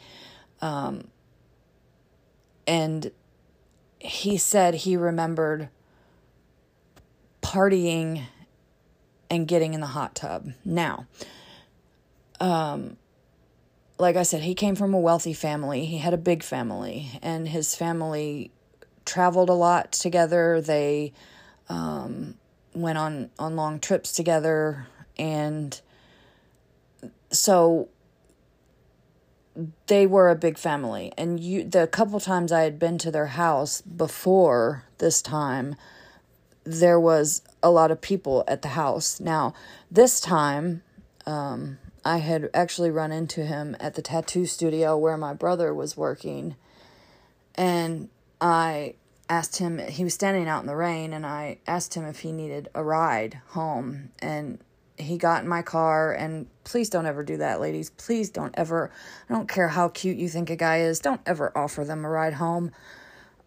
Um, 0.62 1.09
and 2.66 3.11
he 3.99 4.38
said 4.38 4.75
he 4.75 4.97
remembered 4.97 5.69
partying 7.43 8.23
and 9.28 9.49
getting 9.49 9.75
in 9.75 9.81
the 9.81 9.88
hot 9.88 10.14
tub. 10.14 10.52
Now, 10.64 11.07
um, 12.40 12.97
like 13.98 14.16
I 14.16 14.22
said, 14.22 14.42
he 14.42 14.54
came 14.54 14.74
from 14.74 14.92
a 14.94 15.00
wealthy 15.00 15.32
family. 15.32 15.84
He 15.84 15.98
had 15.98 16.14
a 16.14 16.18
big 16.18 16.42
family, 16.42 17.18
and 17.22 17.48
his 17.48 17.74
family 17.74 18.50
traveled 19.04 19.48
a 19.48 19.54
lot 19.54 19.92
together. 19.92 20.60
They 20.60 21.12
um, 21.68 22.34
went 22.74 22.98
on 22.98 23.30
on 23.38 23.56
long 23.56 23.78
trips 23.78 24.12
together 24.12 24.86
and 25.16 25.80
so 27.30 27.88
they 29.86 30.06
were 30.06 30.28
a 30.28 30.34
big 30.34 30.58
family 30.58 31.12
and 31.16 31.38
you 31.38 31.62
the 31.62 31.86
couple 31.86 32.18
times 32.18 32.50
I 32.50 32.62
had 32.62 32.78
been 32.78 32.98
to 32.98 33.10
their 33.10 33.26
house 33.26 33.80
before 33.80 34.84
this 34.98 35.22
time 35.22 35.76
there 36.64 36.98
was 36.98 37.42
a 37.62 37.70
lot 37.70 37.90
of 37.90 38.00
people 38.00 38.42
at 38.48 38.62
the 38.62 38.68
house 38.68 39.20
now 39.20 39.54
this 39.90 40.20
time 40.20 40.82
um, 41.26 41.78
I 42.04 42.18
had 42.18 42.50
actually 42.52 42.90
run 42.90 43.12
into 43.12 43.44
him 43.44 43.76
at 43.80 43.94
the 43.94 44.02
tattoo 44.02 44.46
studio 44.46 44.96
where 44.96 45.16
my 45.16 45.32
brother 45.32 45.73
was 45.73 45.96
working 45.96 46.56
and 47.54 48.08
I 48.40 48.94
asked 49.28 49.56
him, 49.56 49.78
he 49.78 50.04
was 50.04 50.14
standing 50.14 50.49
out 50.49 50.61
in 50.61 50.66
the 50.66 50.76
rain, 50.76 51.12
and 51.12 51.25
I 51.25 51.58
asked 51.66 51.94
him 51.94 52.04
if 52.04 52.20
he 52.20 52.32
needed 52.32 52.68
a 52.75 52.82
ride 52.82 53.40
home. 53.49 54.11
And 54.18 54.58
he 54.99 55.16
got 55.16 55.42
in 55.42 55.49
my 55.49 55.62
car, 55.62 56.12
and 56.12 56.46
please 56.64 56.90
don't 56.90 57.06
ever 57.06 57.23
do 57.23 57.37
that, 57.38 57.61
ladies. 57.61 57.90
Please 57.90 58.30
don't 58.30 58.54
ever, 58.56 58.90
I 59.28 59.32
don't 59.32 59.49
care 59.49 59.68
how 59.68 59.88
cute 59.88 60.16
you 60.16 60.28
think 60.28 60.50
a 60.50 60.56
guy 60.56 60.80
is, 60.80 60.99
don't 61.00 61.20
ever 61.26 61.56
offer 61.56 61.84
them 61.84 62.04
a 62.04 62.08
ride 62.08 62.34
home. 62.34 62.73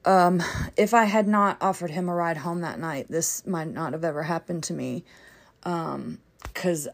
Um, 0.06 0.42
if 0.78 0.94
I 0.94 1.06
had 1.06 1.28
not 1.28 1.58
offered 1.62 1.92
him 1.92 2.08
a 2.08 2.16
ride 2.16 2.38
home 2.38 2.62
that 2.62 2.80
night, 2.80 3.08
this 3.10 3.46
might 3.46 3.68
not 3.68 3.94
have 3.94 4.04
ever 4.04 4.24
happened 4.24 4.64
to 4.64 4.74
me. 4.74 5.04
Um, 5.64 6.20
cause 6.54 6.88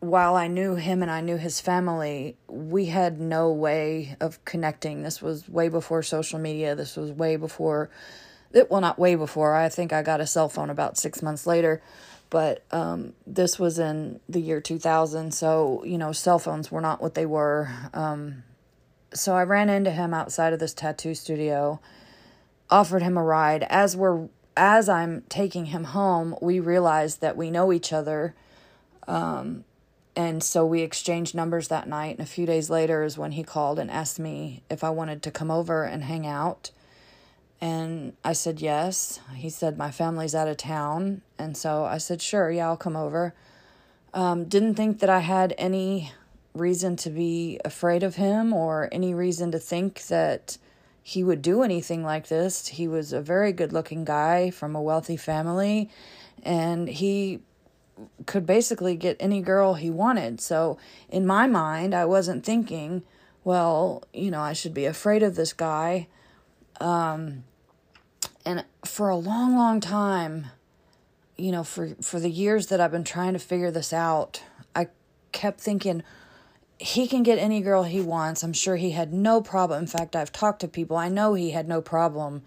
while 0.00 0.36
I 0.36 0.46
knew 0.46 0.74
him 0.74 1.02
and 1.02 1.10
I 1.10 1.20
knew 1.20 1.36
his 1.36 1.60
family, 1.60 2.36
we 2.48 2.86
had 2.86 3.20
no 3.20 3.50
way 3.50 4.16
of 4.20 4.44
connecting. 4.44 5.02
This 5.02 5.22
was 5.22 5.48
way 5.48 5.68
before 5.68 6.02
social 6.02 6.38
media. 6.38 6.74
This 6.74 6.96
was 6.96 7.12
way 7.12 7.36
before, 7.36 7.90
it, 8.52 8.70
well, 8.70 8.80
not 8.80 8.98
way 8.98 9.14
before. 9.14 9.54
I 9.54 9.68
think 9.68 9.92
I 9.92 10.02
got 10.02 10.20
a 10.20 10.26
cell 10.26 10.48
phone 10.48 10.70
about 10.70 10.98
six 10.98 11.22
months 11.22 11.46
later, 11.46 11.80
but 12.28 12.62
um, 12.70 13.14
this 13.26 13.58
was 13.58 13.78
in 13.78 14.20
the 14.28 14.40
year 14.40 14.60
2000. 14.60 15.32
So, 15.32 15.82
you 15.84 15.96
know, 15.96 16.12
cell 16.12 16.38
phones 16.38 16.70
were 16.70 16.82
not 16.82 17.00
what 17.00 17.14
they 17.14 17.26
were. 17.26 17.70
Um, 17.94 18.42
so 19.14 19.34
I 19.34 19.44
ran 19.44 19.70
into 19.70 19.90
him 19.90 20.12
outside 20.12 20.52
of 20.52 20.58
this 20.58 20.74
tattoo 20.74 21.14
studio, 21.14 21.80
offered 22.68 23.02
him 23.02 23.16
a 23.16 23.22
ride. 23.22 23.62
As 23.70 23.96
we're 23.96 24.28
as 24.58 24.88
I'm 24.88 25.22
taking 25.28 25.66
him 25.66 25.84
home, 25.84 26.34
we 26.40 26.60
realized 26.60 27.20
that 27.20 27.36
we 27.36 27.50
know 27.50 27.72
each 27.72 27.92
other. 27.92 28.34
Um, 29.06 29.64
and 30.16 30.42
so 30.42 30.64
we 30.64 30.80
exchanged 30.80 31.34
numbers 31.34 31.68
that 31.68 31.86
night. 31.86 32.16
And 32.16 32.26
a 32.26 32.30
few 32.30 32.46
days 32.46 32.70
later 32.70 33.02
is 33.02 33.18
when 33.18 33.32
he 33.32 33.42
called 33.42 33.78
and 33.78 33.90
asked 33.90 34.18
me 34.18 34.62
if 34.70 34.82
I 34.82 34.88
wanted 34.88 35.22
to 35.22 35.30
come 35.30 35.50
over 35.50 35.84
and 35.84 36.04
hang 36.04 36.26
out. 36.26 36.70
And 37.60 38.14
I 38.24 38.32
said 38.32 38.62
yes. 38.62 39.20
He 39.34 39.50
said, 39.50 39.76
My 39.76 39.90
family's 39.90 40.34
out 40.34 40.48
of 40.48 40.56
town. 40.56 41.20
And 41.38 41.54
so 41.54 41.84
I 41.84 41.98
said, 41.98 42.22
Sure, 42.22 42.50
yeah, 42.50 42.66
I'll 42.66 42.76
come 42.78 42.96
over. 42.96 43.34
Um, 44.14 44.46
didn't 44.46 44.74
think 44.74 45.00
that 45.00 45.10
I 45.10 45.20
had 45.20 45.54
any 45.58 46.12
reason 46.54 46.96
to 46.96 47.10
be 47.10 47.60
afraid 47.62 48.02
of 48.02 48.14
him 48.14 48.54
or 48.54 48.88
any 48.90 49.12
reason 49.12 49.52
to 49.52 49.58
think 49.58 50.06
that 50.06 50.56
he 51.02 51.22
would 51.22 51.42
do 51.42 51.62
anything 51.62 52.02
like 52.02 52.28
this. 52.28 52.66
He 52.68 52.88
was 52.88 53.12
a 53.12 53.20
very 53.20 53.52
good 53.52 53.72
looking 53.72 54.06
guy 54.06 54.50
from 54.50 54.74
a 54.74 54.82
wealthy 54.82 55.18
family. 55.18 55.90
And 56.42 56.88
he 56.88 57.40
could 58.26 58.46
basically 58.46 58.96
get 58.96 59.16
any 59.20 59.40
girl 59.40 59.74
he 59.74 59.90
wanted. 59.90 60.40
So 60.40 60.78
in 61.08 61.26
my 61.26 61.46
mind, 61.46 61.94
I 61.94 62.04
wasn't 62.04 62.44
thinking, 62.44 63.02
well, 63.44 64.04
you 64.12 64.30
know, 64.30 64.40
I 64.40 64.52
should 64.52 64.74
be 64.74 64.86
afraid 64.86 65.22
of 65.22 65.34
this 65.34 65.52
guy. 65.52 66.08
Um, 66.80 67.44
and 68.44 68.64
for 68.84 69.08
a 69.08 69.16
long, 69.16 69.56
long 69.56 69.80
time, 69.80 70.46
you 71.36 71.52
know, 71.52 71.64
for 71.64 71.94
for 72.00 72.20
the 72.20 72.30
years 72.30 72.68
that 72.68 72.80
I've 72.80 72.92
been 72.92 73.04
trying 73.04 73.32
to 73.32 73.38
figure 73.38 73.70
this 73.70 73.92
out, 73.92 74.42
I 74.74 74.88
kept 75.32 75.60
thinking 75.60 76.02
he 76.78 77.06
can 77.06 77.22
get 77.22 77.38
any 77.38 77.60
girl 77.60 77.84
he 77.84 78.00
wants. 78.00 78.42
I'm 78.42 78.52
sure 78.52 78.76
he 78.76 78.90
had 78.90 79.12
no 79.12 79.40
problem. 79.40 79.80
In 79.80 79.86
fact, 79.86 80.14
I've 80.14 80.32
talked 80.32 80.60
to 80.60 80.68
people. 80.68 80.96
I 80.96 81.08
know 81.08 81.34
he 81.34 81.50
had 81.52 81.68
no 81.68 81.80
problem 81.80 82.42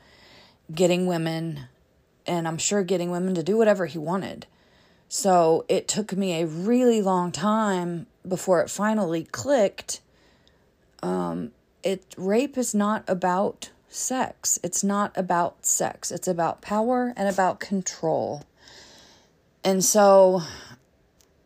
getting 0.74 1.08
women 1.08 1.62
and 2.28 2.48
I'm 2.48 2.60
sure 2.60 2.84
getting 2.84 3.10
women 3.10 3.34
to 3.36 3.44
do 3.44 3.58
whatever 3.58 3.88
he 3.88 3.98
wanted. 3.98 4.46
So 5.10 5.66
it 5.68 5.88
took 5.88 6.16
me 6.16 6.40
a 6.40 6.46
really 6.46 7.02
long 7.02 7.32
time 7.32 8.06
before 8.26 8.62
it 8.62 8.70
finally 8.70 9.24
clicked. 9.24 10.02
Um, 11.02 11.52
it 11.84 12.14
rape 12.16 12.58
is 12.60 12.76
not 12.76 13.04
about 13.08 13.72
sex. 13.90 14.60
It's 14.64 14.84
not 14.84 15.12
about 15.18 15.66
sex. 15.66 16.12
It's 16.12 16.28
about 16.28 16.62
power 16.62 17.12
and 17.18 17.28
about 17.28 17.60
control. 17.60 18.44
And 19.64 19.84
so 19.84 20.44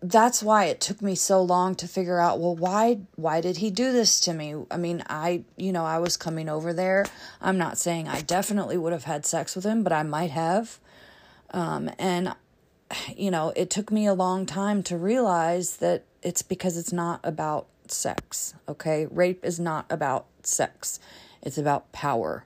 that's 0.01 0.43
why 0.43 0.65
it 0.65 0.81
took 0.81 1.01
me 1.01 1.15
so 1.15 1.41
long 1.41 1.73
to 1.73 1.87
figure 1.87 2.19
out 2.19 2.37
well 2.37 2.53
why 2.53 2.99
why 3.15 3.39
did 3.39 3.55
he 3.57 3.71
do 3.71 3.93
this 3.93 4.19
to 4.19 4.33
me 4.33 4.53
i 4.69 4.75
mean 4.75 5.01
i 5.07 5.41
you 5.55 5.71
know 5.71 5.85
i 5.85 5.97
was 5.97 6.17
coming 6.17 6.49
over 6.49 6.73
there 6.73 7.05
i'm 7.41 7.57
not 7.57 7.77
saying 7.77 8.05
i 8.05 8.19
definitely 8.19 8.75
would 8.75 8.91
have 8.91 9.05
had 9.05 9.25
sex 9.25 9.55
with 9.55 9.63
him 9.63 9.81
but 9.81 9.93
i 9.93 10.03
might 10.03 10.29
have 10.29 10.77
um, 11.51 11.89
and 11.97 12.33
you 13.15 13.31
know 13.31 13.53
it 13.55 13.69
took 13.69 13.91
me 13.91 14.05
a 14.05 14.13
long 14.13 14.45
time 14.45 14.83
to 14.83 14.97
realize 14.97 15.77
that 15.77 16.03
it's 16.21 16.41
because 16.41 16.77
it's 16.77 16.93
not 16.93 17.19
about 17.23 17.67
sex 17.87 18.53
okay? 18.67 19.07
Rape 19.09 19.43
is 19.45 19.59
not 19.59 19.85
about 19.89 20.25
sex. 20.43 20.99
It's 21.41 21.57
about 21.57 21.91
power. 21.91 22.45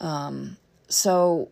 Um, 0.00 0.56
so 0.88 1.48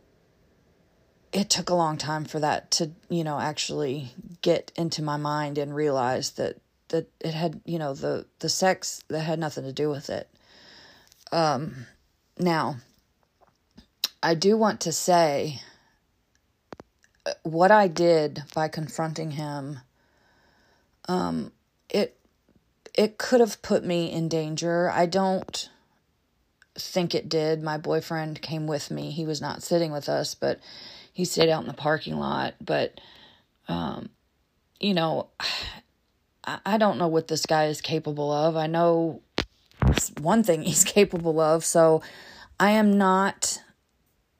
it 1.32 1.50
took 1.50 1.68
a 1.68 1.74
long 1.74 1.98
time 1.98 2.24
for 2.24 2.40
that 2.40 2.70
to 2.70 2.90
you 3.08 3.24
know 3.24 3.38
actually 3.38 4.12
get 4.42 4.72
into 4.76 5.02
my 5.02 5.16
mind 5.16 5.58
and 5.58 5.74
realize 5.74 6.30
that 6.32 6.56
that 6.88 7.08
it 7.20 7.34
had 7.34 7.60
you 7.64 7.78
know 7.78 7.94
the 7.94 8.26
the 8.38 8.48
sex 8.48 9.02
that 9.08 9.20
had 9.20 9.38
nothing 9.38 9.64
to 9.64 9.72
do 9.72 9.90
with 9.90 10.08
it. 10.08 10.28
Um 11.32 11.86
now 12.38 12.76
i 14.22 14.34
do 14.34 14.58
want 14.58 14.78
to 14.78 14.92
say 14.92 15.58
what 17.42 17.70
i 17.70 17.88
did 17.88 18.42
by 18.54 18.68
confronting 18.68 19.32
him 19.32 19.80
um 21.08 21.52
it 21.88 22.16
it 22.94 23.18
could 23.18 23.40
have 23.40 23.60
put 23.62 23.84
me 23.84 24.10
in 24.10 24.28
danger 24.28 24.90
i 24.90 25.06
don't 25.06 25.70
think 26.78 27.14
it 27.14 27.28
did 27.28 27.62
my 27.62 27.78
boyfriend 27.78 28.42
came 28.42 28.66
with 28.66 28.90
me 28.90 29.10
he 29.10 29.24
was 29.24 29.40
not 29.40 29.62
sitting 29.62 29.92
with 29.92 30.08
us 30.08 30.34
but 30.34 30.60
he 31.16 31.24
stayed 31.24 31.48
out 31.48 31.62
in 31.62 31.66
the 31.66 31.72
parking 31.72 32.18
lot. 32.18 32.56
But, 32.60 33.00
um, 33.68 34.10
you 34.78 34.92
know, 34.92 35.28
I, 36.44 36.58
I 36.66 36.76
don't 36.76 36.98
know 36.98 37.08
what 37.08 37.28
this 37.28 37.46
guy 37.46 37.68
is 37.68 37.80
capable 37.80 38.30
of. 38.30 38.54
I 38.54 38.66
know 38.66 39.22
one 40.20 40.42
thing 40.42 40.60
he's 40.64 40.84
capable 40.84 41.40
of. 41.40 41.64
So 41.64 42.02
I 42.60 42.72
am 42.72 42.98
not 42.98 43.62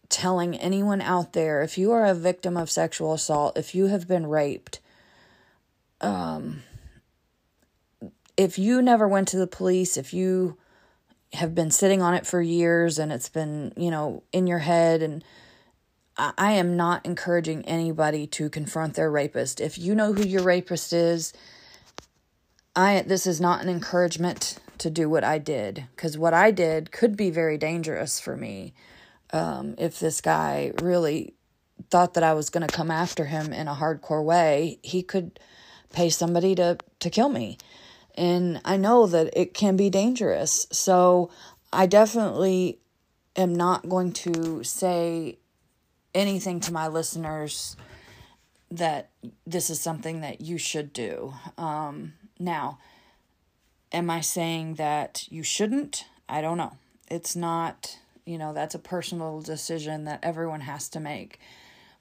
telling 0.08 0.56
anyone 0.56 1.00
out 1.00 1.32
there 1.32 1.62
if 1.62 1.76
you 1.78 1.92
are 1.92 2.04
a 2.04 2.14
victim 2.14 2.56
of 2.56 2.70
sexual 2.70 3.12
assault, 3.12 3.56
if 3.56 3.74
you 3.74 3.86
have 3.86 4.06
been 4.06 4.26
raped, 4.26 4.80
um, 6.00 6.62
if 8.36 8.58
you 8.58 8.82
never 8.82 9.08
went 9.08 9.28
to 9.28 9.38
the 9.38 9.46
police, 9.46 9.96
if 9.96 10.12
you 10.12 10.56
have 11.32 11.54
been 11.54 11.70
sitting 11.70 12.02
on 12.02 12.14
it 12.14 12.26
for 12.26 12.40
years 12.40 12.98
and 12.98 13.12
it's 13.12 13.28
been, 13.28 13.72
you 13.76 13.90
know, 13.90 14.22
in 14.32 14.46
your 14.46 14.60
head 14.60 15.02
and 15.02 15.24
I 16.18 16.52
am 16.52 16.76
not 16.76 17.04
encouraging 17.04 17.66
anybody 17.66 18.26
to 18.28 18.48
confront 18.48 18.94
their 18.94 19.10
rapist. 19.10 19.60
If 19.60 19.76
you 19.76 19.94
know 19.94 20.14
who 20.14 20.22
your 20.22 20.42
rapist 20.42 20.94
is, 20.94 21.34
I 22.74 23.02
this 23.02 23.26
is 23.26 23.38
not 23.38 23.62
an 23.62 23.68
encouragement 23.68 24.58
to 24.78 24.88
do 24.88 25.10
what 25.10 25.24
I 25.24 25.38
did 25.38 25.84
because 25.94 26.16
what 26.16 26.32
I 26.32 26.50
did 26.50 26.90
could 26.90 27.16
be 27.16 27.30
very 27.30 27.58
dangerous 27.58 28.18
for 28.18 28.34
me. 28.34 28.72
Um, 29.32 29.74
if 29.78 29.98
this 29.98 30.20
guy 30.20 30.72
really 30.80 31.34
thought 31.90 32.14
that 32.14 32.22
I 32.22 32.34
was 32.34 32.50
going 32.50 32.66
to 32.66 32.72
come 32.72 32.90
after 32.90 33.24
him 33.24 33.52
in 33.52 33.68
a 33.68 33.74
hardcore 33.74 34.24
way, 34.24 34.78
he 34.82 35.02
could 35.02 35.38
pay 35.92 36.10
somebody 36.10 36.54
to 36.54 36.78
to 37.00 37.10
kill 37.10 37.28
me. 37.28 37.58
And 38.14 38.60
I 38.64 38.76
know 38.76 39.06
that 39.06 39.36
it 39.36 39.52
can 39.52 39.76
be 39.76 39.90
dangerous. 39.90 40.66
So 40.72 41.30
I 41.72 41.86
definitely 41.86 42.78
am 43.36 43.54
not 43.54 43.88
going 43.88 44.12
to 44.12 44.64
say 44.64 45.38
anything 46.14 46.60
to 46.60 46.72
my 46.72 46.88
listeners 46.88 47.76
that 48.70 49.10
this 49.46 49.70
is 49.70 49.80
something 49.80 50.22
that 50.22 50.40
you 50.40 50.58
should 50.58 50.92
do. 50.92 51.34
Um, 51.58 52.14
now, 52.38 52.78
am 53.92 54.10
I 54.10 54.20
saying 54.20 54.74
that 54.74 55.26
you 55.30 55.42
shouldn't? 55.42 56.04
I 56.28 56.40
don't 56.40 56.56
know. 56.56 56.76
It's 57.08 57.36
not, 57.36 57.98
you 58.26 58.36
know, 58.36 58.52
that's 58.52 58.74
a 58.74 58.80
personal 58.80 59.40
decision 59.40 60.04
that 60.04 60.20
everyone 60.22 60.60
has 60.62 60.88
to 60.90 61.00
make. 61.00 61.40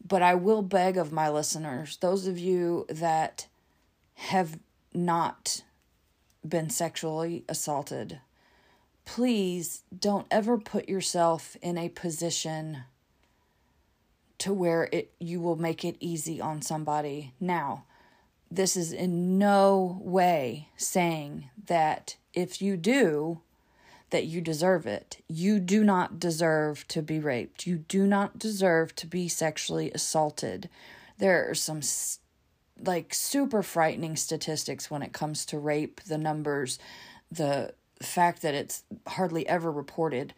But 0.05 0.21
I 0.21 0.35
will 0.35 0.61
beg 0.61 0.97
of 0.97 1.11
my 1.11 1.29
listeners, 1.29 1.97
those 1.97 2.27
of 2.27 2.37
you 2.37 2.85
that 2.89 3.47
have 4.15 4.59
not 4.93 5.63
been 6.47 6.69
sexually 6.69 7.43
assaulted, 7.47 8.19
please 9.05 9.83
don't 9.97 10.27
ever 10.29 10.57
put 10.57 10.89
yourself 10.89 11.55
in 11.61 11.77
a 11.77 11.89
position 11.89 12.83
to 14.37 14.53
where 14.53 14.89
it 14.91 15.11
you 15.19 15.39
will 15.39 15.55
make 15.55 15.85
it 15.85 15.95
easy 15.99 16.41
on 16.41 16.61
somebody. 16.61 17.33
Now, 17.39 17.85
this 18.51 18.75
is 18.75 18.91
in 18.91 19.37
no 19.37 19.99
way 20.03 20.69
saying 20.75 21.49
that 21.67 22.17
if 22.33 22.61
you 22.61 22.77
do 22.77 23.41
that 24.15 24.27
you 24.27 24.39
deserve 24.39 24.87
it. 24.87 25.21
You 25.27 25.59
do 25.59 25.83
not 25.83 26.21
deserve 26.21 26.87
to 26.87 27.01
be 27.01 27.19
raped. 27.19 27.67
You 27.67 27.79
do 27.79 28.07
not 28.07 28.39
deserve 28.39 28.95
to 28.95 29.07
be 29.07 29.27
sexually 29.27 29.91
assaulted. 29.91 30.69
There 31.17 31.49
are 31.49 31.53
some 31.53 31.81
like 32.81 33.13
super 33.13 33.61
frightening 33.61 34.15
statistics 34.15 34.89
when 34.89 35.01
it 35.01 35.11
comes 35.11 35.45
to 35.47 35.59
rape, 35.59 35.99
the 36.03 36.17
numbers, 36.17 36.79
the 37.29 37.73
fact 38.01 38.41
that 38.41 38.53
it's 38.53 38.83
hardly 39.05 39.45
ever 39.49 39.69
reported. 39.69 40.33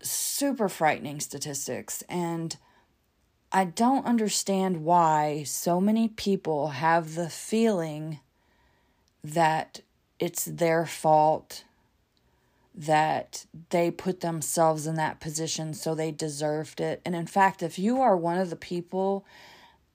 Super 0.00 0.70
frightening 0.70 1.20
statistics 1.20 2.02
and 2.08 2.56
I 3.52 3.66
don't 3.66 4.06
understand 4.06 4.84
why 4.84 5.42
so 5.42 5.82
many 5.82 6.08
people 6.08 6.68
have 6.68 7.14
the 7.14 7.28
feeling 7.28 8.20
that 9.22 9.82
it's 10.18 10.46
their 10.46 10.86
fault, 10.86 11.64
that 12.74 13.46
they 13.70 13.90
put 13.90 14.20
themselves 14.20 14.86
in 14.86 14.96
that 14.96 15.20
position 15.20 15.72
so 15.74 15.94
they 15.94 16.10
deserved 16.10 16.80
it. 16.80 17.00
And 17.04 17.14
in 17.14 17.26
fact, 17.26 17.62
if 17.62 17.78
you 17.78 18.00
are 18.00 18.16
one 18.16 18.38
of 18.38 18.50
the 18.50 18.56
people 18.56 19.24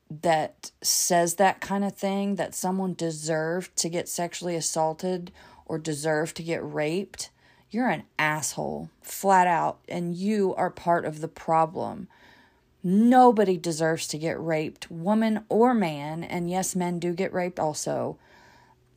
that 0.10 0.72
says 0.82 1.36
that 1.36 1.60
kind 1.62 1.84
of 1.84 1.96
thing, 1.96 2.36
that 2.36 2.56
someone 2.56 2.94
deserved 2.94 3.76
to 3.78 3.89
get 3.89 4.08
sexually 4.08 4.56
assaulted 4.56 5.32
or 5.65 5.78
deserved 5.78 6.38
to 6.38 6.44
get 6.44 6.63
raped, 6.63 7.30
you're 7.70 7.89
an 7.89 8.04
asshole, 8.18 8.89
flat 9.02 9.46
out, 9.46 9.80
and 9.88 10.15
you 10.15 10.56
are 10.56 10.72
part 10.72 11.06
of 11.06 11.22
the 11.22 11.28
problem. 11.28 12.08
Nobody 12.82 13.58
deserves 13.58 14.08
to 14.08 14.18
get 14.18 14.39
raped, 14.39 14.89
woman 14.89 15.44
or 15.50 15.74
man. 15.74 16.24
And 16.24 16.50
yes, 16.50 16.76
men 16.76 16.98
do 16.98 17.13
get 17.13 17.34
raped 17.34 17.60
also. 17.60 18.18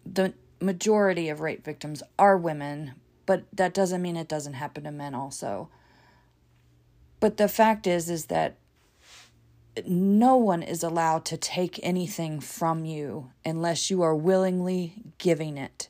The 0.07 0.33
majority 0.61 1.29
of 1.29 1.40
rape 1.40 1.64
victims 1.64 2.03
are 2.18 2.38
women, 2.38 2.92
but 3.27 3.45
that 3.53 3.75
doesn't 3.75 4.03
mean 4.03 4.17
it 4.17 4.29
doesn't 4.29 4.55
happen 4.55 4.85
to 4.85 4.91
men 4.91 5.15
also. 5.15 5.69
But 7.21 7.37
the 7.37 7.49
fact 7.49 7.87
is 7.87 8.11
is 8.11 8.27
that 8.27 8.57
no 9.87 10.37
one 10.37 10.63
is 10.63 10.83
allowed 10.83 11.25
to 11.27 11.37
take 11.37 11.81
anything 11.83 12.41
from 12.41 12.85
you 12.85 13.31
unless 13.45 13.91
you 13.91 14.03
are 14.03 14.15
willingly 14.15 14.95
giving 15.19 15.57
it. 15.57 15.89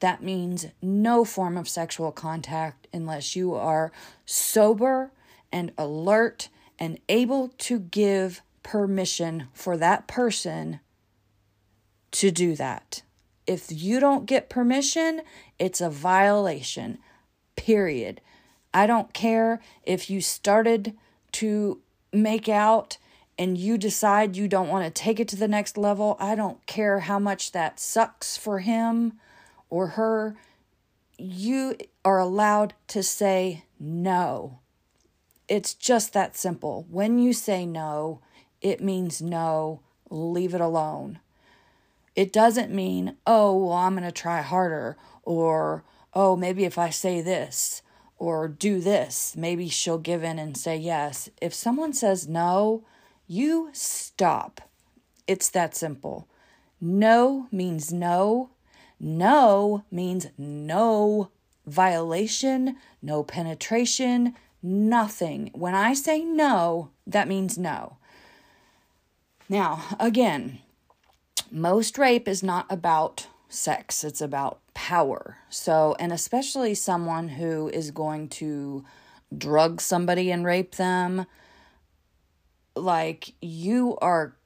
That 0.00 0.22
means 0.22 0.66
no 0.82 1.24
form 1.24 1.56
of 1.56 1.68
sexual 1.68 2.12
contact 2.12 2.88
unless 2.92 3.36
you 3.36 3.54
are 3.54 3.92
sober 4.26 5.12
and 5.52 5.72
alert 5.78 6.48
and 6.78 6.98
able 7.08 7.48
to 7.58 7.78
give 7.78 8.42
permission 8.62 9.48
for 9.52 9.76
that 9.76 10.08
person 10.08 10.80
to 12.10 12.30
do 12.30 12.56
that. 12.56 13.02
If 13.46 13.66
you 13.70 14.00
don't 14.00 14.26
get 14.26 14.48
permission, 14.48 15.22
it's 15.58 15.80
a 15.80 15.90
violation, 15.90 16.98
period. 17.56 18.20
I 18.72 18.86
don't 18.86 19.12
care 19.12 19.60
if 19.82 20.08
you 20.10 20.20
started 20.20 20.96
to 21.32 21.80
make 22.12 22.48
out 22.48 22.98
and 23.38 23.58
you 23.58 23.76
decide 23.76 24.36
you 24.36 24.48
don't 24.48 24.68
want 24.68 24.84
to 24.84 25.02
take 25.02 25.18
it 25.20 25.28
to 25.28 25.36
the 25.36 25.48
next 25.48 25.76
level. 25.76 26.16
I 26.18 26.34
don't 26.34 26.64
care 26.66 27.00
how 27.00 27.18
much 27.18 27.52
that 27.52 27.80
sucks 27.80 28.36
for 28.36 28.60
him 28.60 29.14
or 29.70 29.88
her. 29.88 30.36
You 31.18 31.76
are 32.04 32.18
allowed 32.18 32.74
to 32.88 33.02
say 33.02 33.64
no. 33.78 34.60
It's 35.48 35.74
just 35.74 36.12
that 36.12 36.36
simple. 36.36 36.86
When 36.88 37.18
you 37.18 37.32
say 37.32 37.66
no, 37.66 38.20
it 38.60 38.82
means 38.82 39.20
no, 39.20 39.80
leave 40.10 40.54
it 40.54 40.60
alone. 40.60 41.18
It 42.14 42.32
doesn't 42.32 42.72
mean, 42.72 43.16
oh, 43.26 43.56
well, 43.56 43.72
I'm 43.76 43.94
going 43.94 44.04
to 44.04 44.12
try 44.12 44.40
harder, 44.40 44.96
or, 45.22 45.84
oh, 46.12 46.36
maybe 46.36 46.64
if 46.64 46.78
I 46.78 46.90
say 46.90 47.20
this 47.20 47.82
or 48.16 48.46
do 48.46 48.80
this, 48.80 49.34
maybe 49.36 49.68
she'll 49.68 49.98
give 49.98 50.22
in 50.22 50.38
and 50.38 50.56
say 50.56 50.76
yes. 50.76 51.28
If 51.42 51.52
someone 51.52 51.92
says 51.92 52.28
no, 52.28 52.84
you 53.26 53.70
stop. 53.72 54.60
It's 55.26 55.48
that 55.50 55.74
simple. 55.74 56.28
No 56.80 57.48
means 57.50 57.92
no. 57.92 58.50
No 59.00 59.84
means 59.90 60.28
no 60.38 61.30
violation, 61.66 62.76
no 63.02 63.24
penetration, 63.24 64.34
nothing. 64.62 65.50
When 65.52 65.74
I 65.74 65.94
say 65.94 66.22
no, 66.22 66.90
that 67.06 67.28
means 67.28 67.58
no. 67.58 67.96
Now, 69.48 69.82
again, 69.98 70.60
most 71.50 71.98
rape 71.98 72.28
is 72.28 72.42
not 72.42 72.66
about 72.70 73.26
sex, 73.48 74.04
it's 74.04 74.20
about 74.20 74.60
power. 74.74 75.38
So, 75.48 75.94
and 75.98 76.12
especially 76.12 76.74
someone 76.74 77.28
who 77.28 77.68
is 77.68 77.90
going 77.90 78.28
to 78.30 78.84
drug 79.36 79.80
somebody 79.80 80.30
and 80.30 80.44
rape 80.44 80.74
them, 80.76 81.26
like 82.76 83.34
you 83.40 83.96
are, 84.02 84.36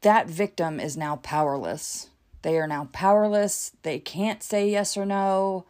that 0.00 0.28
victim 0.28 0.80
is 0.80 0.96
now 0.96 1.16
powerless. 1.16 2.08
They 2.42 2.58
are 2.58 2.66
now 2.66 2.88
powerless. 2.92 3.72
They 3.82 3.98
can't 3.98 4.42
say 4.42 4.70
yes 4.70 4.96
or 4.96 5.04
no. 5.04 5.66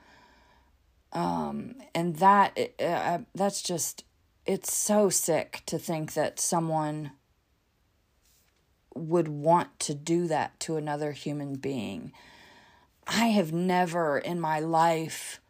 Um, 1.13 1.75
and 1.95 2.17
that, 2.17 2.57
uh, 2.81 3.19
that's 3.35 3.63
just, 3.63 4.05
it's 4.47 4.73
so 4.73 5.11
sick 5.11 5.63
to 5.67 5.79
think 5.79 6.15
that 6.15 6.39
someone 6.39 7.11
would 9.01 9.29
want 9.29 9.79
to 9.81 9.95
do 9.95 10.27
that 10.29 10.59
to 10.61 10.77
another 10.77 11.13
human 11.13 11.55
being. 11.55 12.13
I 13.07 13.27
have 13.27 13.53
never 13.53 14.19
in 14.19 14.41
my 14.41 14.61
life 14.61 15.41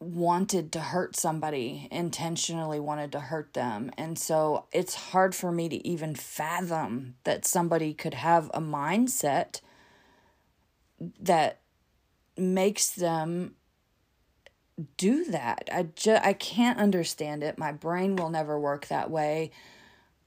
wanted 0.00 0.70
to 0.72 0.80
hurt 0.80 1.16
somebody, 1.16 1.88
intentionally 1.90 2.78
wanted 2.78 3.12
to 3.12 3.20
hurt 3.20 3.54
them. 3.54 3.90
And 3.96 4.18
so 4.18 4.66
it's 4.72 4.94
hard 4.94 5.34
for 5.34 5.50
me 5.50 5.68
to 5.68 5.86
even 5.86 6.14
fathom 6.14 7.14
that 7.24 7.44
somebody 7.44 7.94
could 7.94 8.14
have 8.14 8.50
a 8.54 8.60
mindset 8.60 9.60
that 11.20 11.60
makes 12.36 12.90
them 12.90 13.54
do 14.96 15.24
that. 15.24 15.68
I 15.72 15.88
just 15.94 16.24
I 16.24 16.32
can't 16.32 16.78
understand 16.78 17.42
it. 17.42 17.58
My 17.58 17.72
brain 17.72 18.14
will 18.14 18.30
never 18.30 18.58
work 18.58 18.86
that 18.86 19.10
way 19.10 19.50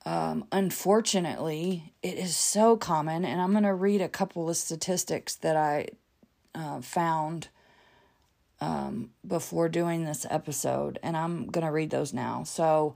um, 0.05 0.45
unfortunately, 0.51 1.93
it 2.01 2.17
is 2.17 2.35
so 2.35 2.75
common, 2.75 3.23
and 3.23 3.39
I'm 3.39 3.51
going 3.51 3.63
to 3.63 3.73
read 3.73 4.01
a 4.01 4.09
couple 4.09 4.49
of 4.49 4.57
statistics 4.57 5.35
that 5.35 5.55
I 5.55 5.89
uh, 6.55 6.81
found 6.81 7.49
um, 8.59 9.11
before 9.25 9.69
doing 9.69 10.05
this 10.05 10.25
episode, 10.29 10.97
and 11.03 11.15
I'm 11.15 11.47
going 11.47 11.65
to 11.65 11.71
read 11.71 11.91
those 11.91 12.13
now. 12.13 12.43
So, 12.43 12.95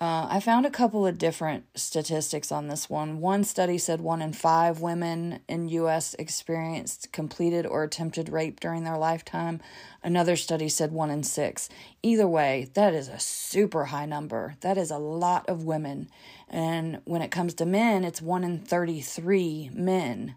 uh, 0.00 0.26
I 0.28 0.40
found 0.40 0.66
a 0.66 0.70
couple 0.70 1.06
of 1.06 1.18
different 1.18 1.66
statistics 1.76 2.50
on 2.50 2.66
this 2.66 2.90
one. 2.90 3.20
One 3.20 3.44
study 3.44 3.78
said 3.78 4.00
one 4.00 4.20
in 4.20 4.32
five 4.32 4.80
women 4.80 5.38
in 5.48 5.68
U.S. 5.68 6.14
experienced 6.18 7.12
completed 7.12 7.64
or 7.64 7.84
attempted 7.84 8.28
rape 8.28 8.58
during 8.58 8.82
their 8.82 8.98
lifetime. 8.98 9.60
Another 10.02 10.34
study 10.34 10.68
said 10.68 10.90
one 10.90 11.10
in 11.10 11.22
six. 11.22 11.68
Either 12.02 12.26
way, 12.26 12.70
that 12.74 12.92
is 12.92 13.06
a 13.06 13.20
super 13.20 13.86
high 13.86 14.04
number. 14.04 14.56
That 14.62 14.76
is 14.76 14.90
a 14.90 14.98
lot 14.98 15.48
of 15.48 15.62
women. 15.62 16.10
And 16.48 17.00
when 17.04 17.22
it 17.22 17.30
comes 17.30 17.54
to 17.54 17.64
men, 17.64 18.04
it's 18.04 18.20
one 18.20 18.42
in 18.42 18.58
33 18.58 19.70
men 19.72 20.34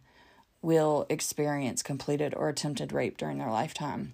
will 0.62 1.08
experience 1.10 1.82
completed 1.82 2.36
or 2.36 2.48
attempted 2.48 2.94
rape 2.94 3.18
during 3.18 3.40
their 3.40 3.52
lifetime. 3.52 4.14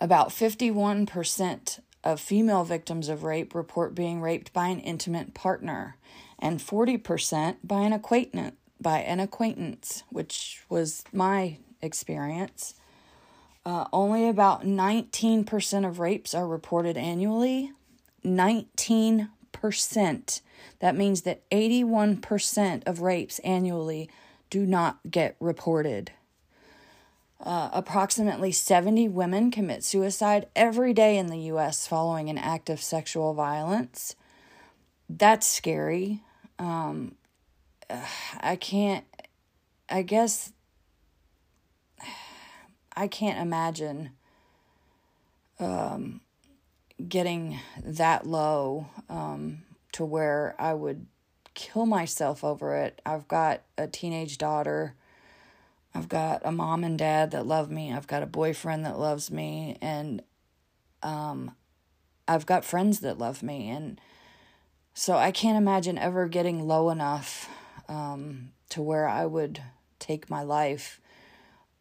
About 0.00 0.30
51% 0.30 1.80
of 2.02 2.20
female 2.20 2.64
victims 2.64 3.08
of 3.08 3.24
rape 3.24 3.54
report 3.54 3.94
being 3.94 4.20
raped 4.20 4.52
by 4.52 4.68
an 4.68 4.80
intimate 4.80 5.34
partner, 5.34 5.96
and 6.38 6.60
40% 6.60 7.56
by 7.62 7.80
an 7.80 7.92
acquaintance, 7.92 8.56
by 8.80 9.00
an 9.00 9.20
acquaintance, 9.20 10.04
which 10.08 10.62
was 10.68 11.04
my 11.12 11.58
experience. 11.82 12.74
Uh, 13.64 13.86
only 13.92 14.28
about 14.28 14.64
19% 14.64 15.86
of 15.86 15.98
rapes 15.98 16.34
are 16.34 16.46
reported 16.46 16.96
annually. 16.96 17.72
19%. 18.24 20.40
That 20.78 20.96
means 20.96 21.22
that 21.22 21.48
81% 21.50 22.82
of 22.86 23.00
rapes 23.00 23.38
annually 23.40 24.08
do 24.48 24.66
not 24.66 24.98
get 25.10 25.36
reported. 25.40 26.12
Uh, 27.42 27.70
approximately 27.72 28.52
70 28.52 29.08
women 29.08 29.50
commit 29.50 29.82
suicide 29.82 30.46
every 30.54 30.92
day 30.92 31.16
in 31.16 31.28
the 31.28 31.38
US 31.38 31.86
following 31.86 32.28
an 32.28 32.36
act 32.36 32.68
of 32.68 32.82
sexual 32.82 33.32
violence. 33.32 34.14
That's 35.08 35.46
scary. 35.46 36.22
Um, 36.58 37.14
I 38.40 38.56
can't, 38.56 39.06
I 39.88 40.02
guess, 40.02 40.52
I 42.94 43.08
can't 43.08 43.38
imagine 43.38 44.10
um, 45.58 46.20
getting 47.08 47.58
that 47.82 48.26
low 48.26 48.86
um, 49.08 49.62
to 49.92 50.04
where 50.04 50.54
I 50.58 50.74
would 50.74 51.06
kill 51.54 51.86
myself 51.86 52.44
over 52.44 52.76
it. 52.76 53.00
I've 53.06 53.26
got 53.28 53.62
a 53.78 53.86
teenage 53.86 54.38
daughter 54.38 54.94
I've 55.94 56.08
got 56.08 56.42
a 56.44 56.52
mom 56.52 56.84
and 56.84 56.98
dad 56.98 57.32
that 57.32 57.46
love 57.46 57.70
me. 57.70 57.92
I've 57.92 58.06
got 58.06 58.22
a 58.22 58.26
boyfriend 58.26 58.84
that 58.86 58.98
loves 58.98 59.30
me 59.30 59.76
and 59.80 60.22
um 61.02 61.52
I've 62.28 62.46
got 62.46 62.64
friends 62.64 63.00
that 63.00 63.18
love 63.18 63.42
me 63.42 63.70
and 63.70 64.00
so 64.94 65.16
I 65.16 65.30
can't 65.30 65.56
imagine 65.58 65.98
ever 65.98 66.28
getting 66.28 66.66
low 66.66 66.90
enough 66.90 67.48
um 67.88 68.52
to 68.70 68.82
where 68.82 69.08
I 69.08 69.26
would 69.26 69.62
take 69.98 70.30
my 70.30 70.42
life. 70.42 71.00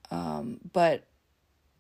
Um 0.10 0.60
but 0.74 1.06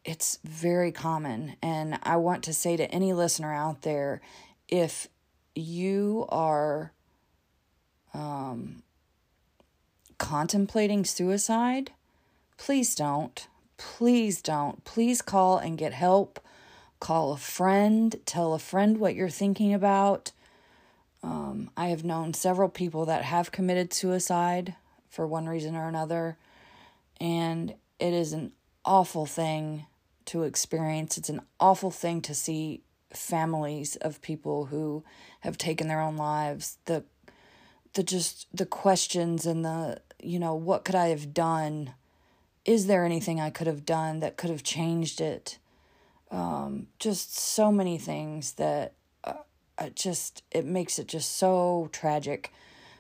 it's 0.06 0.40
very 0.44 0.92
common 0.92 1.56
and 1.62 2.00
I 2.04 2.18
want 2.18 2.44
to 2.44 2.54
say 2.54 2.78
to 2.78 2.90
any 2.92 3.12
listener 3.14 3.54
out 3.54 3.82
there 3.82 4.22
if 4.68 5.08
you 5.56 6.26
are 6.30 6.94
um 8.14 8.84
contemplating 10.20 11.06
suicide 11.06 11.92
Please 12.60 12.94
don't. 12.94 13.48
Please 13.78 14.42
don't. 14.42 14.84
Please 14.84 15.22
call 15.22 15.58
and 15.58 15.78
get 15.78 15.94
help. 15.94 16.42
Call 17.00 17.32
a 17.32 17.38
friend. 17.38 18.18
Tell 18.26 18.54
a 18.54 18.60
friend 18.60 19.00
what 19.00 19.16
you're 19.16 19.30
thinking 19.30 19.74
about. 19.74 20.34
Um, 21.24 21.72
I 21.78 21.88
have 21.88 22.04
known 22.04 22.34
several 22.34 22.68
people 22.68 23.06
that 23.06 23.24
have 23.24 23.54
committed 23.54 23.94
suicide 23.94 24.76
for 25.10 25.26
one 25.26 25.48
reason 25.48 25.76
or 25.76 25.88
another, 25.88 26.38
and 27.20 27.74
it 27.98 28.14
is 28.14 28.34
an 28.34 28.52
awful 28.84 29.26
thing 29.26 29.86
to 30.26 30.44
experience. 30.44 31.18
It's 31.18 31.30
an 31.30 31.42
awful 31.62 31.92
thing 31.92 32.22
to 32.24 32.36
see 32.36 32.82
families 33.14 33.96
of 33.96 34.22
people 34.22 34.66
who 34.66 35.04
have 35.42 35.58
taken 35.58 35.88
their 35.88 36.02
own 36.02 36.18
lives. 36.18 36.78
The 36.86 37.06
the 37.94 38.04
just 38.04 38.48
the 38.54 38.66
questions 38.66 39.46
and 39.46 39.64
the 39.64 40.02
you 40.22 40.40
know 40.40 40.56
what 40.56 40.84
could 40.84 40.96
I 40.96 41.08
have 41.08 41.34
done 41.34 41.94
is 42.70 42.86
there 42.86 43.04
anything 43.04 43.42
I 43.42 43.50
could 43.50 43.66
have 43.66 43.84
done 43.84 44.20
that 44.20 44.38
could 44.38 44.52
have 44.52 44.62
changed 44.62 45.22
it? 45.22 45.58
Um, 46.30 46.86
just 47.00 47.36
so 47.36 47.72
many 47.72 47.98
things 47.98 48.52
that 48.54 48.94
uh, 49.24 49.42
it 49.82 49.96
just 49.96 50.44
it 50.52 50.66
makes 50.66 51.00
it 51.00 51.08
just 51.08 51.36
so 51.36 51.90
tragic. 51.92 52.54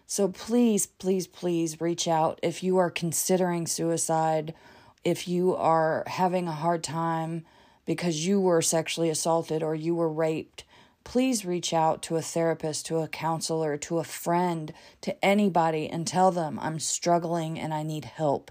So 0.08 0.27
please, 0.27 0.88
please, 0.88 1.27
please 1.27 1.79
reach 1.79 2.08
out 2.08 2.39
if 2.41 2.63
you 2.63 2.77
are 2.77 2.89
considering 2.89 3.67
suicide, 3.67 4.55
if 5.03 5.27
you 5.27 5.55
are 5.55 6.03
having 6.08 6.47
a 6.47 6.51
hard 6.51 6.84
time 6.84 7.45
because 7.86 8.25
you 8.25 8.41
were 8.41 8.63
sexually 8.63 9.12
assaulted 9.12 9.62
or 9.62 9.75
you 9.75 9.93
were 9.93 10.12
raped. 10.12 10.63
Please 11.03 11.45
reach 11.45 11.75
out 11.75 12.01
to 12.01 12.15
a 12.15 12.23
therapist, 12.23 12.88
to 12.88 12.97
a 12.97 13.08
counselor, 13.08 13.77
to 13.77 13.99
a 13.99 14.03
friend, 14.03 14.73
to 15.01 15.23
anybody 15.23 15.88
and 15.88 16.08
tell 16.08 16.32
them 16.32 16.58
I'm 16.60 16.79
struggling 16.79 17.60
and 17.60 17.71
I 17.71 17.84
need 17.84 18.05
help 18.05 18.49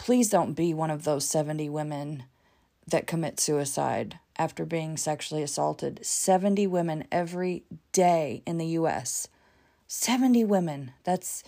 Please 0.00 0.30
don't 0.30 0.54
be 0.54 0.72
one 0.72 0.90
of 0.90 1.04
those 1.04 1.28
70 1.28 1.68
women 1.68 2.24
that 2.86 3.06
commit 3.06 3.38
suicide 3.38 4.18
after 4.38 4.64
being 4.64 4.96
sexually 4.96 5.42
assaulted. 5.42 6.00
70 6.02 6.66
women 6.68 7.04
every 7.12 7.64
day 7.92 8.42
in 8.46 8.56
the 8.56 8.68
US. 8.78 9.28
70 9.88 10.42
women. 10.44 10.92
That's 11.04 11.44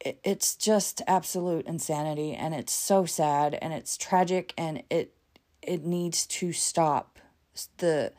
it's 0.00 0.56
just 0.56 1.02
absolute 1.06 1.66
insanity 1.66 2.34
and 2.34 2.52
it's 2.52 2.72
so 2.72 3.04
sad 3.04 3.56
and 3.62 3.72
it's 3.72 3.96
tragic 3.96 4.52
and 4.58 4.82
it 4.90 5.14
it 5.62 5.84
needs 5.84 6.26
to 6.26 6.52
stop 6.52 7.20
the 7.76 8.12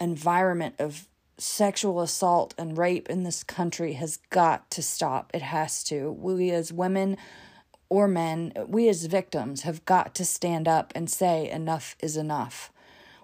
environment 0.00 0.74
of 0.80 1.06
sexual 1.38 2.00
assault 2.00 2.54
and 2.58 2.76
rape 2.76 3.08
in 3.08 3.22
this 3.22 3.44
country 3.44 3.92
has 3.92 4.16
got 4.30 4.68
to 4.70 4.82
stop 4.82 5.30
it 5.32 5.42
has 5.42 5.82
to 5.84 6.10
we 6.10 6.50
as 6.50 6.72
women 6.72 7.16
or 7.92 8.08
men, 8.08 8.54
we 8.66 8.88
as 8.88 9.04
victims 9.04 9.62
have 9.62 9.84
got 9.84 10.14
to 10.14 10.24
stand 10.24 10.66
up 10.66 10.94
and 10.94 11.10
say 11.10 11.50
enough 11.50 11.94
is 12.00 12.16
enough. 12.16 12.72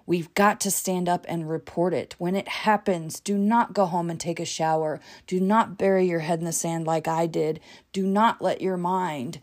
We've 0.05 0.31
got 0.35 0.59
to 0.61 0.69
stand 0.69 1.09
up 1.09 1.25
and 1.27 1.49
report 1.49 1.91
it. 1.91 2.13
When 2.19 2.35
it 2.35 2.47
happens, 2.47 3.19
do 3.19 3.35
not 3.35 3.73
go 3.73 3.87
home 3.87 4.11
and 4.11 4.19
take 4.19 4.39
a 4.39 4.45
shower. 4.45 4.99
Do 5.25 5.39
not 5.39 5.79
bury 5.79 6.05
your 6.05 6.19
head 6.19 6.37
in 6.37 6.45
the 6.45 6.51
sand 6.51 6.85
like 6.85 7.07
I 7.07 7.25
did. 7.25 7.59
Do 7.93 8.05
not 8.05 8.43
let 8.43 8.61
your 8.61 8.77
mind 8.77 9.39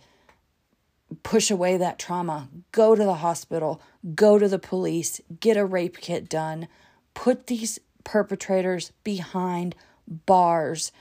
push 1.25 1.51
away 1.51 1.77
that 1.77 1.99
trauma. 1.99 2.49
Go 2.71 2.95
to 2.95 3.03
the 3.03 3.15
hospital, 3.15 3.83
go 4.15 4.39
to 4.39 4.47
the 4.47 4.61
police, 4.61 5.21
get 5.41 5.57
a 5.57 5.65
rape 5.65 5.97
kit 5.99 6.29
done. 6.29 6.69
Put 7.15 7.49
these 7.49 7.81
perpetrators 8.05 8.93
behind 9.03 9.75
bars. 10.07 10.93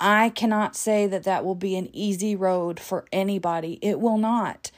I 0.00 0.30
cannot 0.30 0.76
say 0.76 1.06
that 1.06 1.24
that 1.24 1.44
will 1.44 1.54
be 1.54 1.76
an 1.76 1.90
easy 1.92 2.36
road 2.36 2.78
for 2.78 3.04
anybody. 3.12 3.78
It 3.82 4.00
will 4.00 4.18
not. 4.18 4.70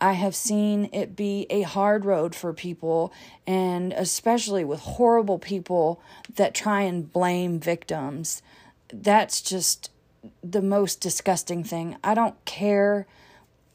I 0.00 0.12
have 0.12 0.34
seen 0.34 0.90
it 0.92 1.16
be 1.16 1.46
a 1.48 1.62
hard 1.62 2.04
road 2.04 2.34
for 2.34 2.52
people, 2.52 3.12
and 3.46 3.94
especially 3.94 4.64
with 4.64 4.80
horrible 4.80 5.38
people 5.38 6.00
that 6.34 6.54
try 6.54 6.82
and 6.82 7.10
blame 7.10 7.58
victims. 7.58 8.42
That's 8.92 9.40
just 9.40 9.90
the 10.42 10.60
most 10.60 11.00
disgusting 11.00 11.64
thing. 11.64 11.96
I 12.04 12.12
don't 12.14 12.42
care 12.44 13.06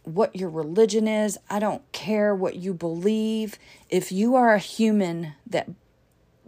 what 0.04 0.36
your 0.36 0.50
religion 0.50 1.08
is, 1.08 1.38
I 1.50 1.60
don't 1.60 1.90
care 1.92 2.36
what 2.36 2.56
you 2.56 2.74
believe. 2.74 3.58
If 3.90 4.12
you 4.12 4.36
are 4.36 4.54
a 4.54 4.60
human 4.60 5.34
that 5.48 5.70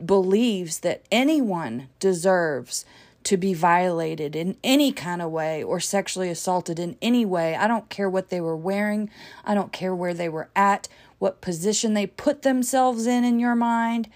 believes 0.04 0.80
that 0.80 1.04
anyone 1.12 1.90
deserves 2.00 2.86
to 3.24 3.38
be 3.38 3.54
violated 3.54 4.36
in 4.36 4.58
any 4.64 4.92
kind 4.92 5.22
of 5.22 5.32
way 5.32 5.64
or 5.64 5.80
sexually 5.80 6.30
assaulted 6.30 6.80
in 6.80 6.98
any 7.02 7.26
way. 7.26 7.56
I 7.56 7.68
don't 7.68 7.90
care 7.90 8.10
what 8.10 8.30
they 8.30 8.42
were 8.42 8.58
wearing. 8.58 9.10
I 9.46 9.54
don't 9.54 9.72
care 9.72 9.96
where 9.96 10.14
they 10.14 10.30
were 10.30 10.50
at, 10.56 10.88
what 11.20 11.42
position 11.42 11.94
they 11.94 12.08
put 12.08 12.42
themselves 12.42 13.08
in 13.08 13.24
in 13.24 13.40
your 13.40 13.56
mind. 13.56 14.10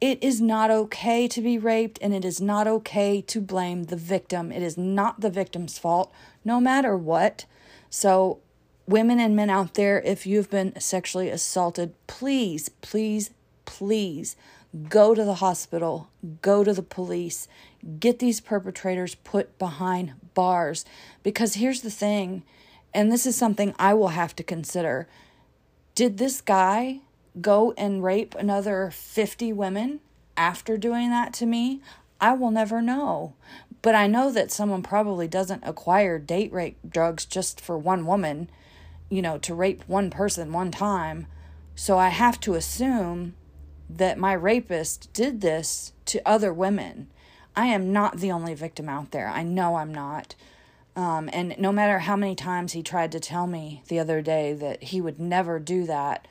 It 0.00 0.22
is 0.22 0.40
not 0.40 0.70
okay 0.70 1.28
to 1.28 1.42
be 1.42 1.58
raped, 1.58 1.98
and 2.00 2.14
it 2.14 2.24
is 2.24 2.40
not 2.40 2.66
okay 2.66 3.20
to 3.22 3.40
blame 3.40 3.84
the 3.84 3.96
victim. 3.96 4.50
It 4.50 4.62
is 4.62 4.78
not 4.78 5.20
the 5.20 5.28
victim's 5.28 5.78
fault, 5.78 6.10
no 6.42 6.58
matter 6.58 6.96
what. 6.96 7.44
So, 7.90 8.38
women 8.86 9.20
and 9.20 9.36
men 9.36 9.50
out 9.50 9.74
there, 9.74 10.00
if 10.00 10.26
you've 10.26 10.48
been 10.48 10.78
sexually 10.80 11.28
assaulted, 11.28 11.92
please, 12.06 12.70
please, 12.80 13.30
please 13.66 14.36
go 14.88 15.14
to 15.14 15.24
the 15.24 15.34
hospital, 15.34 16.08
go 16.42 16.64
to 16.64 16.72
the 16.72 16.82
police, 16.82 17.48
get 17.98 18.18
these 18.18 18.40
perpetrators 18.40 19.14
put 19.14 19.58
behind 19.58 20.12
bars. 20.34 20.84
Because 21.22 21.54
here's 21.54 21.82
the 21.82 21.90
thing, 21.90 22.42
and 22.92 23.10
this 23.10 23.26
is 23.26 23.36
something 23.36 23.74
I 23.78 23.94
will 23.94 24.08
have 24.08 24.34
to 24.36 24.42
consider. 24.42 25.08
Did 25.94 26.18
this 26.18 26.40
guy 26.40 27.00
go 27.40 27.72
and 27.76 28.02
rape 28.02 28.34
another 28.34 28.90
50 28.92 29.52
women 29.52 30.00
after 30.36 30.76
doing 30.76 31.10
that 31.10 31.32
to 31.34 31.46
me? 31.46 31.80
I 32.20 32.34
will 32.34 32.50
never 32.50 32.82
know. 32.82 33.34
But 33.82 33.94
I 33.94 34.06
know 34.06 34.30
that 34.30 34.50
someone 34.50 34.82
probably 34.82 35.26
doesn't 35.26 35.64
acquire 35.64 36.18
date 36.18 36.52
rape 36.52 36.78
drugs 36.88 37.24
just 37.24 37.60
for 37.60 37.78
one 37.78 38.04
woman, 38.04 38.50
you 39.08 39.22
know, 39.22 39.38
to 39.38 39.54
rape 39.54 39.84
one 39.86 40.10
person 40.10 40.52
one 40.52 40.70
time. 40.70 41.26
So 41.74 41.96
I 41.96 42.08
have 42.08 42.38
to 42.40 42.54
assume 42.54 43.34
that 43.88 44.18
my 44.18 44.34
rapist 44.34 45.12
did 45.12 45.40
this 45.40 45.92
to 46.06 46.20
other 46.28 46.52
women. 46.52 47.08
I 47.56 47.66
am 47.66 47.92
not 47.92 48.18
the 48.18 48.32
only 48.32 48.54
victim 48.54 48.88
out 48.88 49.10
there. 49.10 49.28
I 49.28 49.42
know 49.42 49.76
I'm 49.76 49.92
not. 49.92 50.34
Um, 50.96 51.30
and 51.32 51.54
no 51.58 51.72
matter 51.72 52.00
how 52.00 52.16
many 52.16 52.34
times 52.34 52.72
he 52.72 52.82
tried 52.82 53.12
to 53.12 53.20
tell 53.20 53.46
me 53.46 53.82
the 53.88 53.98
other 53.98 54.20
day 54.22 54.52
that 54.54 54.84
he 54.84 55.00
would 55.00 55.18
never 55.18 55.58
do 55.58 55.84
that, 55.86 56.26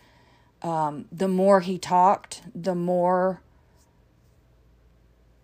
um, 0.62 1.06
the 1.12 1.28
more 1.28 1.62
he 1.62 1.78
talked, 1.78 2.42
the 2.54 2.76
more 2.76 3.42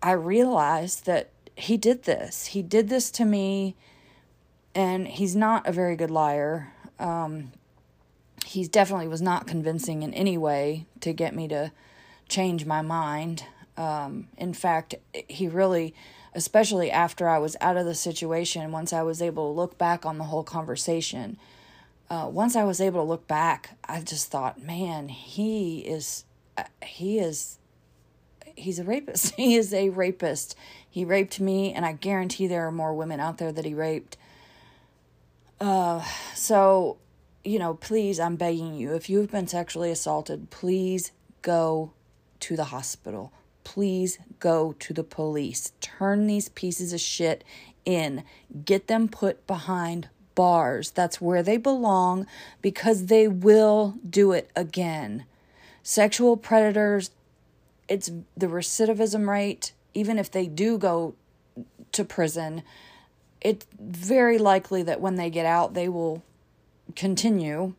I 0.02 0.12
realized 0.12 1.06
that 1.06 1.30
he 1.56 1.76
did 1.76 2.04
this. 2.04 2.46
He 2.46 2.62
did 2.62 2.88
this 2.88 3.10
to 3.12 3.24
me, 3.24 3.74
and 4.74 5.08
he's 5.08 5.34
not 5.34 5.66
a 5.66 5.72
very 5.72 5.96
good 5.96 6.10
liar. 6.10 6.72
Um, 6.98 7.52
he 8.44 8.68
definitely 8.68 9.08
was 9.08 9.22
not 9.22 9.46
convincing 9.46 10.02
in 10.02 10.12
any 10.12 10.36
way 10.36 10.86
to 11.00 11.12
get 11.12 11.34
me 11.34 11.48
to 11.48 11.72
change 12.28 12.66
my 12.66 12.82
mind. 12.82 13.44
Um, 13.76 14.28
in 14.38 14.54
fact, 14.54 14.94
he 15.28 15.48
really, 15.48 15.94
especially 16.34 16.90
after 16.90 17.28
I 17.28 17.38
was 17.38 17.56
out 17.60 17.76
of 17.76 17.84
the 17.84 17.94
situation, 17.94 18.72
once 18.72 18.92
I 18.92 19.02
was 19.02 19.20
able 19.20 19.52
to 19.52 19.56
look 19.56 19.78
back 19.78 20.06
on 20.06 20.18
the 20.18 20.24
whole 20.24 20.44
conversation, 20.44 21.38
uh, 22.08 22.28
once 22.30 22.56
I 22.56 22.64
was 22.64 22.80
able 22.80 23.00
to 23.00 23.08
look 23.08 23.26
back, 23.26 23.76
I 23.84 24.00
just 24.00 24.30
thought, 24.30 24.62
man, 24.62 25.08
he 25.08 25.80
is, 25.80 26.24
uh, 26.56 26.64
he 26.82 27.18
is, 27.18 27.58
he's 28.54 28.78
a 28.78 28.84
rapist. 28.84 29.34
he 29.36 29.56
is 29.56 29.74
a 29.74 29.90
rapist. 29.90 30.56
He 30.88 31.04
raped 31.04 31.40
me, 31.40 31.72
and 31.72 31.84
I 31.84 31.92
guarantee 31.92 32.46
there 32.46 32.66
are 32.66 32.72
more 32.72 32.94
women 32.94 33.20
out 33.20 33.38
there 33.38 33.52
that 33.52 33.64
he 33.64 33.74
raped. 33.74 34.16
Uh, 35.60 36.04
so, 36.34 36.96
you 37.44 37.58
know, 37.58 37.74
please, 37.74 38.20
I'm 38.20 38.36
begging 38.36 38.74
you, 38.74 38.94
if 38.94 39.10
you've 39.10 39.30
been 39.30 39.48
sexually 39.48 39.90
assaulted, 39.90 40.50
please 40.50 41.12
go 41.42 41.92
to 42.40 42.56
the 42.56 42.64
hospital. 42.64 43.32
Please 43.66 44.20
go 44.38 44.76
to 44.78 44.94
the 44.94 45.02
police. 45.02 45.72
Turn 45.80 46.28
these 46.28 46.48
pieces 46.50 46.92
of 46.92 47.00
shit 47.00 47.42
in. 47.84 48.22
Get 48.64 48.86
them 48.86 49.08
put 49.08 49.44
behind 49.48 50.08
bars. 50.36 50.92
That's 50.92 51.20
where 51.20 51.42
they 51.42 51.56
belong 51.56 52.28
because 52.62 53.06
they 53.06 53.26
will 53.26 53.96
do 54.08 54.30
it 54.30 54.52
again. 54.54 55.24
Sexual 55.82 56.36
predators, 56.36 57.10
it's 57.88 58.08
the 58.36 58.46
recidivism 58.46 59.28
rate, 59.28 59.72
even 59.94 60.16
if 60.16 60.30
they 60.30 60.46
do 60.46 60.78
go 60.78 61.16
to 61.90 62.04
prison, 62.04 62.62
it's 63.40 63.66
very 63.80 64.38
likely 64.38 64.84
that 64.84 65.00
when 65.00 65.16
they 65.16 65.28
get 65.28 65.44
out, 65.44 65.74
they 65.74 65.88
will 65.88 66.22
continue 66.94 67.74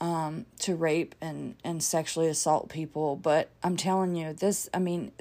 um, 0.00 0.46
to 0.60 0.74
rape 0.74 1.14
and, 1.20 1.56
and 1.64 1.82
sexually 1.82 2.28
assault 2.28 2.68
people. 2.68 3.16
But 3.16 3.50
I'm 3.62 3.76
telling 3.76 4.14
you, 4.14 4.32
this, 4.32 4.68
I 4.72 4.78
mean, 4.78 5.12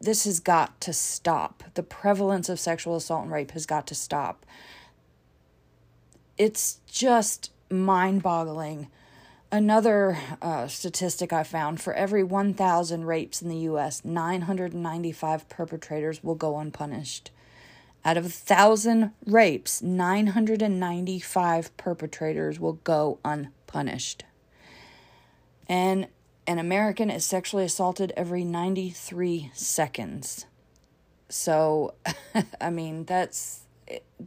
this 0.00 0.24
has 0.24 0.40
got 0.40 0.80
to 0.82 0.92
stop. 0.92 1.62
The 1.74 1.82
prevalence 1.82 2.48
of 2.48 2.60
sexual 2.60 2.96
assault 2.96 3.24
and 3.24 3.32
rape 3.32 3.52
has 3.52 3.66
got 3.66 3.86
to 3.88 3.94
stop. 3.94 4.44
It's 6.36 6.80
just 6.86 7.52
mind 7.70 8.22
boggling. 8.22 8.88
Another 9.52 10.18
uh, 10.42 10.66
statistic 10.66 11.32
I 11.32 11.44
found 11.44 11.80
for 11.80 11.94
every 11.94 12.24
1,000 12.24 13.04
rapes 13.04 13.40
in 13.40 13.48
the 13.48 13.58
US, 13.58 14.04
995 14.04 15.48
perpetrators 15.48 16.24
will 16.24 16.34
go 16.34 16.58
unpunished. 16.58 17.30
Out 18.04 18.16
of 18.16 18.24
1,000 18.24 19.12
rapes, 19.26 19.80
995 19.80 21.76
perpetrators 21.76 22.58
will 22.58 22.74
go 22.74 23.20
unpunished 23.24 23.63
punished. 23.74 24.22
And 25.68 26.06
an 26.46 26.60
American 26.60 27.10
is 27.10 27.24
sexually 27.26 27.64
assaulted 27.64 28.12
every 28.16 28.44
93 28.44 29.50
seconds. 29.52 30.46
So, 31.28 31.94
I 32.60 32.70
mean, 32.70 33.04
that's 33.04 33.62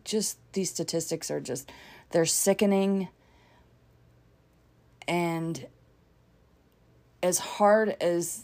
just 0.04 0.38
these 0.52 0.70
statistics 0.70 1.32
are 1.32 1.40
just, 1.40 1.72
they're 2.12 2.26
sickening. 2.26 3.08
And 5.08 5.66
as 7.24 7.40
hard 7.40 7.96
as 8.02 8.44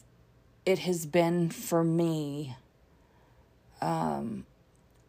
it 0.65 0.79
has 0.79 1.05
been 1.05 1.49
for 1.49 1.83
me, 1.83 2.55
um, 3.81 4.45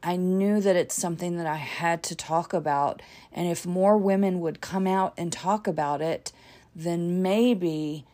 I 0.05 0.17
knew 0.17 0.61
that 0.61 0.77
it's 0.77 0.95
something 0.95 1.38
that 1.38 1.47
I 1.47 1.57
had 1.57 2.03
to 2.05 2.14
talk 2.14 2.53
about. 2.53 3.01
And 3.33 3.49
if 3.49 3.64
more 3.64 3.97
women 3.97 4.40
would 4.40 4.61
come 4.61 4.87
out 4.87 5.14
and 5.17 5.33
talk 5.33 5.67
about 5.67 6.03
it, 6.03 6.31
then 6.77 7.23
maybe 7.23 8.05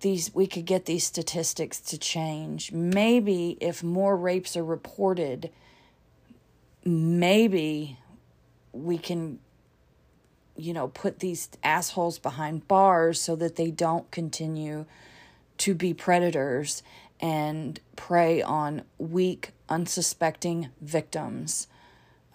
these 0.00 0.32
we 0.34 0.46
could 0.46 0.66
get 0.66 0.84
these 0.84 1.04
statistics 1.04 1.80
to 1.80 1.98
change. 1.98 2.70
Maybe 2.70 3.56
if 3.60 3.82
more 3.82 4.16
rapes 4.16 4.56
are 4.56 4.64
reported, 4.64 5.50
maybe 6.84 7.98
we 8.72 8.98
can 8.98 9.40
you 10.58 10.72
know, 10.74 10.88
put 10.88 11.20
these 11.20 11.48
assholes 11.62 12.18
behind 12.18 12.66
bars 12.66 13.20
so 13.20 13.36
that 13.36 13.56
they 13.56 13.70
don't 13.70 14.10
continue 14.10 14.84
to 15.56 15.74
be 15.74 15.94
predators 15.94 16.82
and 17.20 17.80
prey 17.96 18.42
on 18.42 18.82
weak, 18.98 19.52
unsuspecting 19.68 20.70
victims. 20.80 21.66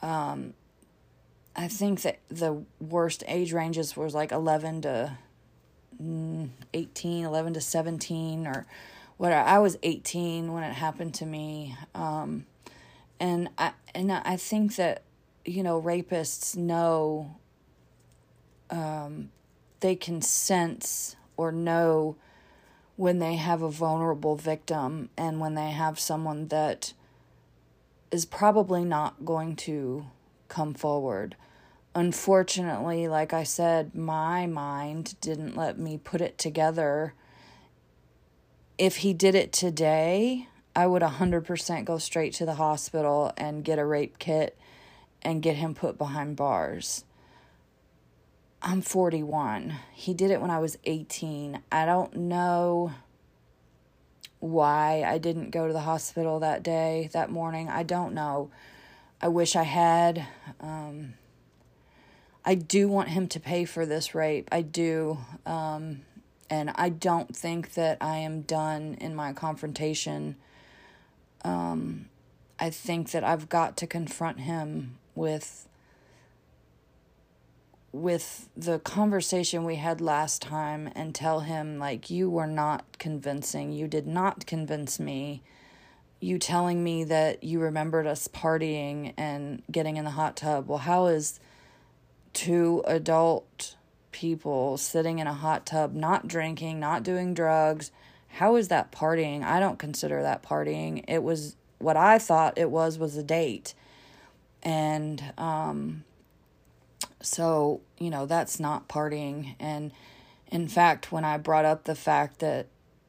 Um, 0.02 0.54
I 1.56 1.68
think 1.68 2.02
that 2.02 2.20
the 2.30 2.64
worst 2.80 3.24
age 3.28 3.54
ranges 3.54 3.96
was 3.96 4.14
like 4.14 4.32
11 4.32 4.82
to 4.82 5.18
mm, 6.02 6.50
18, 6.74 7.26
11 7.26 7.54
to 7.54 7.62
17, 7.62 8.48
or 8.48 8.66
whatever. 9.18 9.48
I 9.48 9.60
was 9.60 9.78
18 9.84 10.52
when 10.52 10.64
it 10.64 10.74
happened 10.74 11.14
to 11.16 11.26
me. 11.26 11.76
Um, 11.94 12.46
and 13.20 13.50
I, 13.58 13.74
and 13.94 14.12
I 14.12 14.36
think 14.36 14.76
that, 14.76 15.04
you 15.46 15.64
know, 15.64 15.82
rapists 15.82 16.58
know 16.58 17.38
um, 18.70 19.30
they 19.80 19.96
can 19.96 20.22
sense 20.22 21.16
or 21.38 21.52
know 21.52 22.16
when 22.96 23.20
they 23.20 23.36
have 23.36 23.62
a 23.62 23.70
vulnerable 23.70 24.36
victim 24.36 25.10
and 25.18 25.40
when 25.40 25.56
they 25.56 25.72
have 25.72 26.00
someone 26.00 26.48
that 26.48 26.94
is 28.12 28.26
probably 28.26 28.86
not 28.86 29.26
going 29.26 29.56
to 29.56 30.06
come 30.48 30.74
forward. 30.74 31.36
Unfortunately, 31.96 33.08
like 33.08 33.34
I 33.34 33.44
said, 33.44 33.96
my 33.96 34.46
mind 34.46 35.16
didn't 35.22 35.56
let 35.56 35.78
me 35.78 35.98
put 35.98 36.22
it 36.22 36.38
together. 36.38 37.14
If 38.78 38.98
he 38.98 39.14
did 39.14 39.36
it 39.36 39.52
today, 39.52 40.48
I 40.76 40.88
would 40.88 41.02
100% 41.02 41.86
go 41.86 41.98
straight 41.98 42.34
to 42.34 42.46
the 42.46 42.56
hospital 42.56 43.32
and 43.38 43.64
get 43.64 43.80
a 43.80 43.86
rape 43.86 44.18
kit 44.20 44.58
and 45.22 45.42
get 45.42 45.56
him 45.56 45.74
put 45.74 45.98
behind 45.98 46.36
bars. 46.36 47.06
I'm 48.66 48.82
41. 48.82 49.76
He 49.94 50.14
did 50.14 50.32
it 50.32 50.40
when 50.40 50.50
I 50.50 50.60
was 50.60 50.78
18. 50.86 51.62
I 51.70 51.86
don't 51.86 52.16
know 52.16 52.94
why 54.40 55.04
I 55.06 55.18
didn't 55.18 55.50
go 55.50 55.68
to 55.68 55.74
the 55.74 55.82
hospital 55.82 56.40
that 56.40 56.64
day, 56.64 57.10
that 57.12 57.30
morning. 57.30 57.68
I 57.68 57.84
don't 57.84 58.14
know. 58.14 58.52
I 59.22 59.28
wish 59.28 59.58
I 59.58 59.64
had. 59.64 60.26
Um, 60.62 61.16
I 62.46 62.56
do 62.56 62.88
want 62.88 63.10
him 63.10 63.28
to 63.30 63.40
pay 63.40 63.66
for 63.66 63.86
this 63.86 64.16
rape. 64.16 64.48
I 64.50 64.62
do. 64.62 65.18
Um, 65.46 66.02
and 66.50 66.72
I 66.76 66.88
don't 66.88 67.36
think 67.36 67.74
that 67.74 67.98
I 68.00 68.18
am 68.20 68.44
done 68.44 68.98
in 69.02 69.14
my 69.14 69.34
confrontation. 69.34 70.38
Um, 71.44 72.08
I 72.60 72.70
think 72.70 73.12
that 73.12 73.26
I've 73.26 73.50
got 73.50 73.76
to 73.78 73.88
confront 73.88 74.40
him 74.40 75.00
with 75.16 75.68
with 77.94 78.50
the 78.58 78.80
conversation 78.80 79.64
we 79.64 79.76
had 79.76 80.02
last 80.02 80.42
time 80.42 80.90
and 80.96 81.16
tell 81.16 81.42
him 81.42 81.78
like 81.80 82.10
you 82.10 82.30
were 82.30 82.48
not 82.48 82.84
convincing. 82.98 83.72
You 83.72 83.88
did 83.88 84.08
not 84.08 84.46
convince 84.46 85.00
me. 85.00 85.44
You 86.20 86.40
telling 86.40 86.84
me 86.84 87.04
that 87.06 87.44
you 87.44 87.60
remembered 87.60 88.08
us 88.08 88.28
partying 88.28 89.14
and 89.16 89.62
getting 89.72 89.98
in 89.98 90.06
the 90.06 90.12
hot 90.12 90.36
tub. 90.36 90.68
Well 90.68 90.80
how 90.80 91.06
is 91.06 91.40
two 92.34 92.84
adult 92.88 93.76
people 94.12 94.78
sitting 94.78 95.20
in 95.20 95.28
a 95.28 95.34
hot 95.34 95.66
tub 95.66 95.94
not 95.94 96.28
drinking 96.28 96.80
not 96.80 97.04
doing 97.04 97.34
drugs 97.34 97.92
how 98.34 98.56
is 98.56 98.70
that 98.70 98.92
partying? 98.92 99.44
I 99.44 99.60
don't 99.60 99.78
consider 99.78 100.24
that 100.24 100.42
partying. 100.42 101.04
It 101.08 101.22
was 101.22 101.56
what 101.78 101.98
i 101.98 102.18
thought 102.18 102.58
it 102.58 102.72
was 102.72 102.98
was 102.98 103.16
a 103.18 103.24
date. 103.24 103.74
And 104.64 105.34
um 105.38 106.04
so, 107.24 107.82
you 107.98 108.10
know, 108.10 108.26
that's 108.26 108.60
not 108.60 108.88
partying. 108.88 109.56
And 109.60 109.92
in 110.52 110.68
fact, 110.68 111.12
when 111.12 111.26
I 111.26 111.38
brought 111.38 111.66
up 111.66 111.86
the 111.86 111.96
fact 111.96 112.40
that 112.40 112.68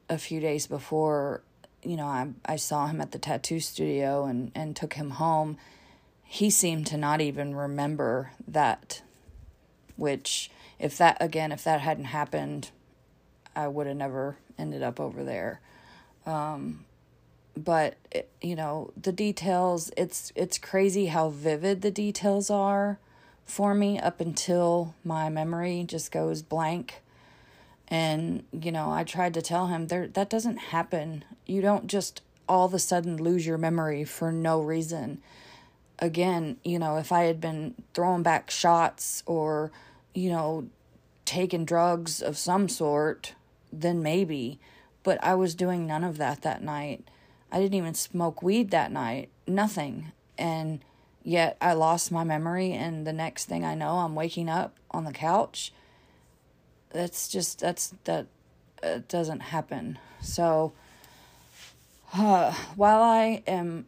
a 0.08 0.18
few 0.18 0.40
days 0.40 0.66
before, 0.66 1.42
you 1.82 1.96
know, 1.96 2.06
I, 2.06 2.28
I 2.46 2.56
saw 2.56 2.86
him 2.86 3.00
at 3.00 3.12
the 3.12 3.18
tattoo 3.18 3.60
studio 3.60 4.24
and, 4.24 4.52
and 4.54 4.74
took 4.74 4.94
him 4.94 5.10
home, 5.10 5.58
he 6.22 6.50
seemed 6.50 6.86
to 6.88 6.96
not 6.96 7.20
even 7.20 7.54
remember 7.54 8.32
that. 8.46 9.02
Which, 9.96 10.50
if 10.78 10.98
that, 10.98 11.18
again, 11.20 11.52
if 11.52 11.62
that 11.64 11.80
hadn't 11.80 12.06
happened, 12.06 12.70
I 13.54 13.68
would 13.68 13.86
have 13.86 13.96
never 13.96 14.36
ended 14.58 14.82
up 14.82 14.98
over 14.98 15.22
there. 15.22 15.60
Um, 16.26 16.84
but 17.56 17.96
you 18.42 18.56
know 18.56 18.90
the 19.00 19.12
details 19.12 19.90
it's 19.96 20.32
it's 20.34 20.58
crazy 20.58 21.06
how 21.06 21.28
vivid 21.28 21.82
the 21.82 21.90
details 21.90 22.50
are 22.50 22.98
for 23.44 23.74
me 23.74 23.98
up 23.98 24.20
until 24.20 24.94
my 25.04 25.28
memory 25.28 25.84
just 25.86 26.10
goes 26.10 26.42
blank. 26.42 27.02
And, 27.88 28.44
you 28.52 28.72
know, 28.72 28.90
I 28.90 29.04
tried 29.04 29.34
to 29.34 29.42
tell 29.42 29.66
him 29.66 29.88
there 29.88 30.08
that 30.08 30.30
doesn't 30.30 30.56
happen. 30.56 31.24
You 31.46 31.60
don't 31.60 31.86
just 31.86 32.22
all 32.48 32.66
of 32.66 32.74
a 32.74 32.78
sudden 32.78 33.16
lose 33.16 33.46
your 33.46 33.58
memory 33.58 34.04
for 34.04 34.32
no 34.32 34.60
reason. 34.60 35.20
Again, 35.98 36.56
you 36.64 36.78
know, 36.78 36.96
if 36.96 37.12
I 37.12 37.24
had 37.24 37.40
been 37.40 37.74
throwing 37.92 38.22
back 38.22 38.50
shots 38.50 39.22
or, 39.26 39.70
you 40.14 40.30
know, 40.30 40.68
taking 41.24 41.64
drugs 41.64 42.20
of 42.20 42.36
some 42.36 42.68
sort, 42.68 43.34
then 43.72 44.02
maybe. 44.02 44.58
But 45.02 45.22
I 45.22 45.34
was 45.34 45.54
doing 45.54 45.86
none 45.86 46.04
of 46.04 46.16
that 46.18 46.42
that 46.42 46.62
night. 46.62 47.08
I 47.52 47.60
didn't 47.60 47.74
even 47.74 47.94
smoke 47.94 48.42
weed 48.42 48.70
that 48.70 48.90
night. 48.90 49.28
Nothing. 49.46 50.12
And 50.36 50.80
Yet 51.26 51.56
I 51.58 51.72
lost 51.72 52.12
my 52.12 52.22
memory, 52.22 52.72
and 52.72 53.06
the 53.06 53.12
next 53.12 53.46
thing 53.46 53.64
I 53.64 53.74
know, 53.74 53.96
I'm 53.98 54.14
waking 54.14 54.50
up 54.50 54.76
on 54.90 55.04
the 55.04 55.12
couch. 55.12 55.72
That's 56.90 57.28
just, 57.28 57.58
that's, 57.60 57.94
that 58.04 58.26
uh, 58.82 59.00
doesn't 59.08 59.40
happen. 59.40 59.98
So, 60.20 60.74
uh, 62.12 62.52
while 62.76 63.02
I 63.02 63.42
am 63.46 63.86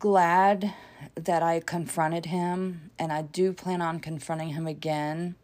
glad 0.00 0.74
that 1.14 1.42
I 1.42 1.60
confronted 1.60 2.26
him, 2.26 2.90
and 2.98 3.12
I 3.12 3.22
do 3.22 3.52
plan 3.52 3.80
on 3.80 4.00
confronting 4.00 4.50
him 4.50 4.66
again, 4.66 5.36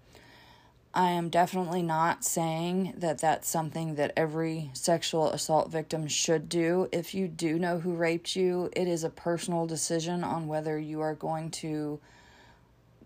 I 0.94 1.10
am 1.10 1.28
definitely 1.28 1.82
not 1.82 2.24
saying 2.24 2.94
that 2.96 3.18
that's 3.18 3.48
something 3.48 3.96
that 3.96 4.12
every 4.16 4.70
sexual 4.72 5.30
assault 5.30 5.70
victim 5.70 6.08
should 6.08 6.48
do. 6.48 6.88
If 6.92 7.14
you 7.14 7.28
do 7.28 7.58
know 7.58 7.78
who 7.78 7.94
raped 7.94 8.34
you, 8.34 8.70
it 8.74 8.88
is 8.88 9.04
a 9.04 9.10
personal 9.10 9.66
decision 9.66 10.24
on 10.24 10.46
whether 10.46 10.78
you 10.78 11.00
are 11.00 11.14
going 11.14 11.50
to 11.50 12.00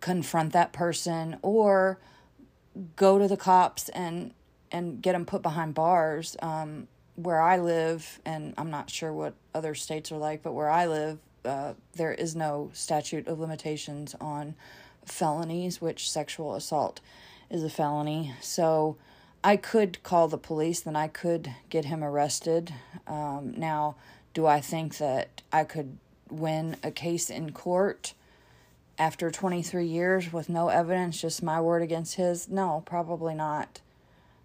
confront 0.01 0.53
that 0.53 0.73
person 0.73 1.39
or 1.43 1.99
go 2.97 3.19
to 3.19 3.29
the 3.29 3.37
cops 3.37 3.89
and 3.91 4.33
and 4.71 5.03
get 5.03 5.13
them 5.13 5.27
put 5.27 5.43
behind 5.43 5.75
bars. 5.75 6.37
Um, 6.41 6.89
where 7.17 7.43
I 7.43 7.59
live, 7.59 8.21
and 8.25 8.55
I'm 8.57 8.71
not 8.71 8.89
sure 8.89 9.13
what 9.13 9.35
other 9.55 9.75
states 9.75 10.11
are 10.11 10.17
like, 10.17 10.43
but 10.43 10.53
where 10.53 10.71
I 10.71 10.87
live, 10.87 11.19
uh, 11.45 11.75
there 11.95 12.13
is 12.15 12.35
no 12.35 12.71
statute 12.73 13.29
of 13.29 13.39
limitations 13.39 14.15
on 14.19 14.55
felonies, 15.05 15.81
which 15.81 16.11
sexual 16.11 16.55
assault 16.55 17.01
is 17.53 17.63
a 17.63 17.71
felony. 17.71 18.33
So 18.41 18.97
I 19.45 19.57
could 19.57 20.03
call 20.03 20.27
the 20.27 20.39
police, 20.39 20.81
then 20.81 20.97
I 20.97 21.07
could 21.07 21.55
get 21.69 21.85
him 21.85 22.03
arrested. 22.03 22.73
Um, 23.07 23.55
now, 23.57 23.95
do 24.35 24.47
I 24.47 24.61
think 24.61 24.97
that 24.97 25.43
I 25.53 25.65
could 25.65 25.99
win 26.31 26.77
a 26.83 26.91
case 26.91 27.29
in 27.29 27.53
court 27.53 28.15
after 28.99 29.31
23 29.31 29.85
years 29.85 30.33
with 30.33 30.49
no 30.49 30.69
evidence, 30.69 31.21
just 31.21 31.43
my 31.43 31.61
word 31.61 31.83
against 31.83 32.15
his? 32.15 32.49
No, 32.49 32.83
probably 32.87 33.35
not. 33.35 33.81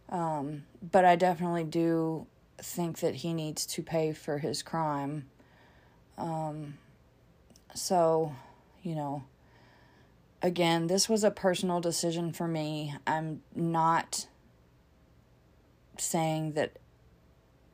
Um, 0.10 0.64
but 0.92 1.06
I 1.06 1.16
definitely 1.16 1.64
do 1.64 2.28
think 2.58 3.00
that 3.00 3.16
he 3.16 3.34
needs 3.34 3.66
to 3.68 3.82
pay 3.82 4.12
for 4.12 4.40
his 4.40 4.62
crime. 4.62 5.28
Um, 6.18 6.78
so, 7.74 8.36
you 8.84 8.96
know 8.96 9.24
again, 10.42 10.88
this 10.88 11.10
was 11.10 11.24
a 11.24 11.32
personal 11.32 11.80
decision 11.80 12.32
for 12.32 12.48
me. 12.48 12.96
I'm 13.06 13.42
not 13.56 14.28
saying 15.98 16.54
that 16.54 16.78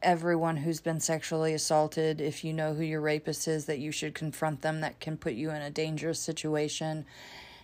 everyone 0.02 0.58
who's 0.58 0.82
been 0.82 1.00
sexually 1.00 1.54
assaulted, 1.54 2.20
if 2.20 2.44
you 2.44 2.54
know 2.54 2.74
who 2.74 2.84
your 2.84 3.02
rapist 3.02 3.48
is, 3.48 3.66
that 3.66 3.80
you 3.80 3.92
should 3.92 4.14
confront 4.14 4.62
them. 4.62 4.82
That 4.82 5.00
can 5.00 5.18
put 5.18 5.34
you 5.34 5.50
in 5.50 5.62
a 5.62 5.70
dangerous 5.70 6.20
situation. 6.20 7.06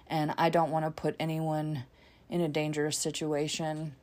And 0.08 0.34
I 0.38 0.50
don't 0.50 0.72
want 0.72 0.86
to 0.86 0.92
put 0.92 1.16
anyone 1.20 1.84
in 2.30 2.42
a 2.42 2.48
dangerous 2.48 2.98
situation. 2.98 3.96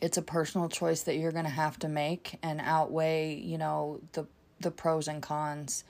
It's 0.00 0.18
a 0.18 0.22
personal 0.22 0.68
choice 0.68 1.02
that 1.02 1.16
you're 1.16 1.32
going 1.32 1.44
to 1.44 1.50
have 1.50 1.78
to 1.80 1.88
make 1.88 2.38
and 2.42 2.60
outweigh, 2.60 3.34
you 3.34 3.58
know, 3.58 4.00
the 4.12 4.26
the 4.60 4.70
pros 4.70 5.08
and 5.08 5.22
cons. 5.22 5.84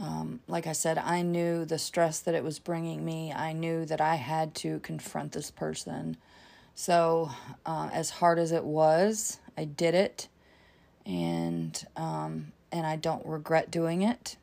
Um, 0.00 0.40
like 0.48 0.66
I 0.66 0.72
said, 0.72 0.96
I 0.96 1.20
knew 1.20 1.66
the 1.66 1.78
stress 1.78 2.20
that 2.20 2.34
it 2.34 2.42
was 2.42 2.58
bringing 2.58 3.04
me. 3.04 3.32
I 3.32 3.52
knew 3.52 3.84
that 3.84 4.00
I 4.00 4.14
had 4.14 4.54
to 4.56 4.78
confront 4.80 5.32
this 5.32 5.50
person. 5.50 6.16
So, 6.74 7.30
uh, 7.66 7.90
as 7.92 8.08
hard 8.08 8.38
as 8.38 8.50
it 8.50 8.64
was, 8.64 9.38
I 9.58 9.64
did 9.66 9.94
it, 9.94 10.28
and 11.04 11.84
um, 11.96 12.52
and 12.72 12.86
I 12.86 12.96
don't 12.96 13.26
regret 13.26 13.70
doing 13.70 14.00
it. 14.00 14.36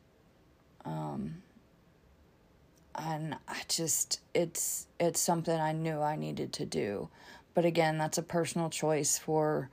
Um, 0.84 1.42
and 2.94 3.36
I 3.48 3.62
just 3.68 4.20
it's 4.34 4.86
it's 5.00 5.18
something 5.18 5.58
I 5.58 5.72
knew 5.72 6.00
I 6.00 6.14
needed 6.14 6.52
to 6.54 6.64
do, 6.64 7.08
but 7.54 7.64
again, 7.64 7.98
that's 7.98 8.18
a 8.18 8.22
personal 8.22 8.70
choice 8.70 9.18
for 9.18 9.70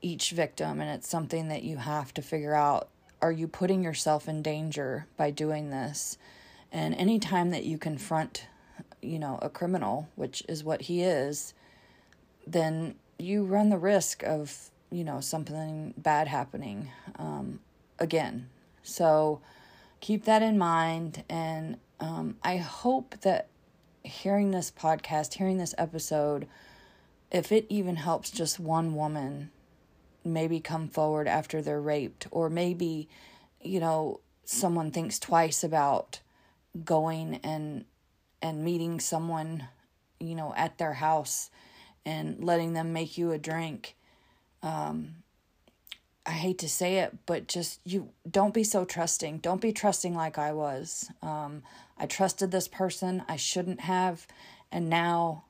each 0.00 0.32
victim, 0.32 0.80
and 0.80 0.90
it's 0.90 1.08
something 1.08 1.46
that 1.48 1.62
you 1.62 1.76
have 1.76 2.12
to 2.14 2.22
figure 2.22 2.54
out 2.54 2.88
are 3.22 3.32
you 3.32 3.46
putting 3.46 3.84
yourself 3.84 4.28
in 4.28 4.42
danger 4.42 5.06
by 5.16 5.30
doing 5.30 5.70
this? 5.70 6.18
And 6.72 6.94
anytime 6.96 7.50
that 7.50 7.64
you 7.64 7.78
confront, 7.78 8.46
you 9.00 9.18
know, 9.18 9.38
a 9.40 9.48
criminal, 9.48 10.08
which 10.16 10.42
is 10.48 10.64
what 10.64 10.82
he 10.82 11.02
is, 11.02 11.54
then 12.46 12.96
you 13.18 13.44
run 13.44 13.68
the 13.68 13.78
risk 13.78 14.24
of, 14.24 14.70
you 14.90 15.04
know, 15.04 15.20
something 15.20 15.94
bad 15.96 16.26
happening 16.26 16.90
um, 17.18 17.60
again. 17.98 18.48
So 18.82 19.40
keep 20.00 20.24
that 20.24 20.42
in 20.42 20.58
mind. 20.58 21.22
And 21.30 21.78
um, 22.00 22.36
I 22.42 22.56
hope 22.56 23.20
that 23.20 23.46
hearing 24.02 24.50
this 24.50 24.72
podcast, 24.72 25.34
hearing 25.34 25.58
this 25.58 25.74
episode, 25.78 26.48
if 27.30 27.52
it 27.52 27.66
even 27.68 27.96
helps 27.96 28.30
just 28.30 28.58
one 28.58 28.94
woman 28.96 29.50
maybe 30.24 30.60
come 30.60 30.88
forward 30.88 31.26
after 31.28 31.60
they're 31.60 31.80
raped 31.80 32.26
or 32.30 32.48
maybe 32.48 33.08
you 33.60 33.80
know 33.80 34.20
someone 34.44 34.90
thinks 34.90 35.18
twice 35.18 35.62
about 35.62 36.20
going 36.84 37.40
and 37.42 37.84
and 38.40 38.64
meeting 38.64 39.00
someone 39.00 39.68
you 40.18 40.34
know 40.34 40.52
at 40.56 40.78
their 40.78 40.94
house 40.94 41.50
and 42.04 42.42
letting 42.42 42.72
them 42.72 42.92
make 42.92 43.16
you 43.16 43.32
a 43.32 43.38
drink 43.38 43.96
um 44.62 45.14
I 46.24 46.30
hate 46.32 46.58
to 46.58 46.68
say 46.68 46.98
it, 46.98 47.16
but 47.26 47.48
just 47.48 47.80
you 47.84 48.10
don't 48.30 48.54
be 48.54 48.62
so 48.62 48.84
trusting. 48.84 49.38
Don't 49.38 49.60
be 49.60 49.72
trusting 49.72 50.14
like 50.14 50.38
I 50.38 50.52
was. 50.52 51.10
Um, 51.20 51.62
I 51.98 52.06
trusted 52.06 52.50
this 52.50 52.68
person 52.68 53.24
I 53.28 53.36
shouldn't 53.36 53.80
have, 53.80 54.26
and 54.70 54.88
now, 54.88 55.44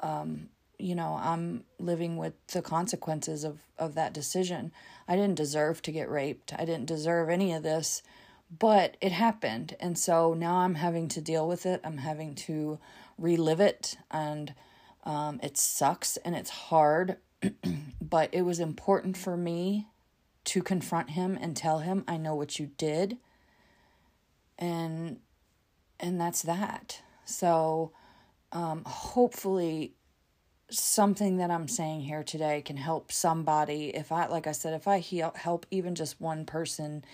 um, 0.00 0.48
you 0.84 0.94
know, 0.94 1.18
I'm 1.18 1.64
living 1.78 2.18
with 2.18 2.34
the 2.48 2.60
consequences 2.60 3.42
of, 3.42 3.58
of 3.78 3.94
that 3.94 4.12
decision. 4.12 4.70
I 5.08 5.16
didn't 5.16 5.36
deserve 5.36 5.80
to 5.80 5.92
get 5.92 6.10
raped. 6.10 6.52
I 6.52 6.66
didn't 6.66 6.84
deserve 6.84 7.30
any 7.30 7.54
of 7.54 7.62
this, 7.62 8.02
but 8.58 8.98
it 9.00 9.10
happened. 9.10 9.76
And 9.80 9.98
so 9.98 10.34
now 10.34 10.56
I'm 10.56 10.74
having 10.74 11.08
to 11.08 11.22
deal 11.22 11.48
with 11.48 11.64
it. 11.64 11.80
I'm 11.84 11.96
having 11.96 12.34
to 12.34 12.78
relive 13.16 13.60
it, 13.60 13.96
and 14.10 14.54
um, 15.04 15.40
it 15.42 15.56
sucks 15.56 16.18
and 16.18 16.34
it's 16.34 16.50
hard, 16.50 17.16
but 18.02 18.28
it 18.34 18.42
was 18.42 18.60
important 18.60 19.16
for 19.16 19.38
me 19.38 19.86
to 20.44 20.62
confront 20.62 21.10
him 21.10 21.38
and 21.40 21.56
tell 21.56 21.78
him, 21.78 22.04
I 22.06 22.18
know 22.18 22.34
what 22.34 22.58
you 22.58 22.70
did. 22.76 23.16
And 24.58 25.20
and 25.98 26.20
that's 26.20 26.42
that. 26.42 27.00
So 27.24 27.92
um, 28.52 28.82
hopefully 28.84 29.94
something 30.70 31.36
that 31.36 31.50
I'm 31.50 31.68
saying 31.68 32.00
here 32.00 32.22
today 32.22 32.62
can 32.62 32.76
help 32.76 33.12
somebody. 33.12 33.94
If 33.94 34.10
I, 34.10 34.26
like 34.26 34.46
I 34.46 34.52
said, 34.52 34.74
if 34.74 34.88
I 34.88 35.04
help 35.34 35.66
even 35.70 35.94
just 35.94 36.20
one 36.20 36.44
person 36.44 37.04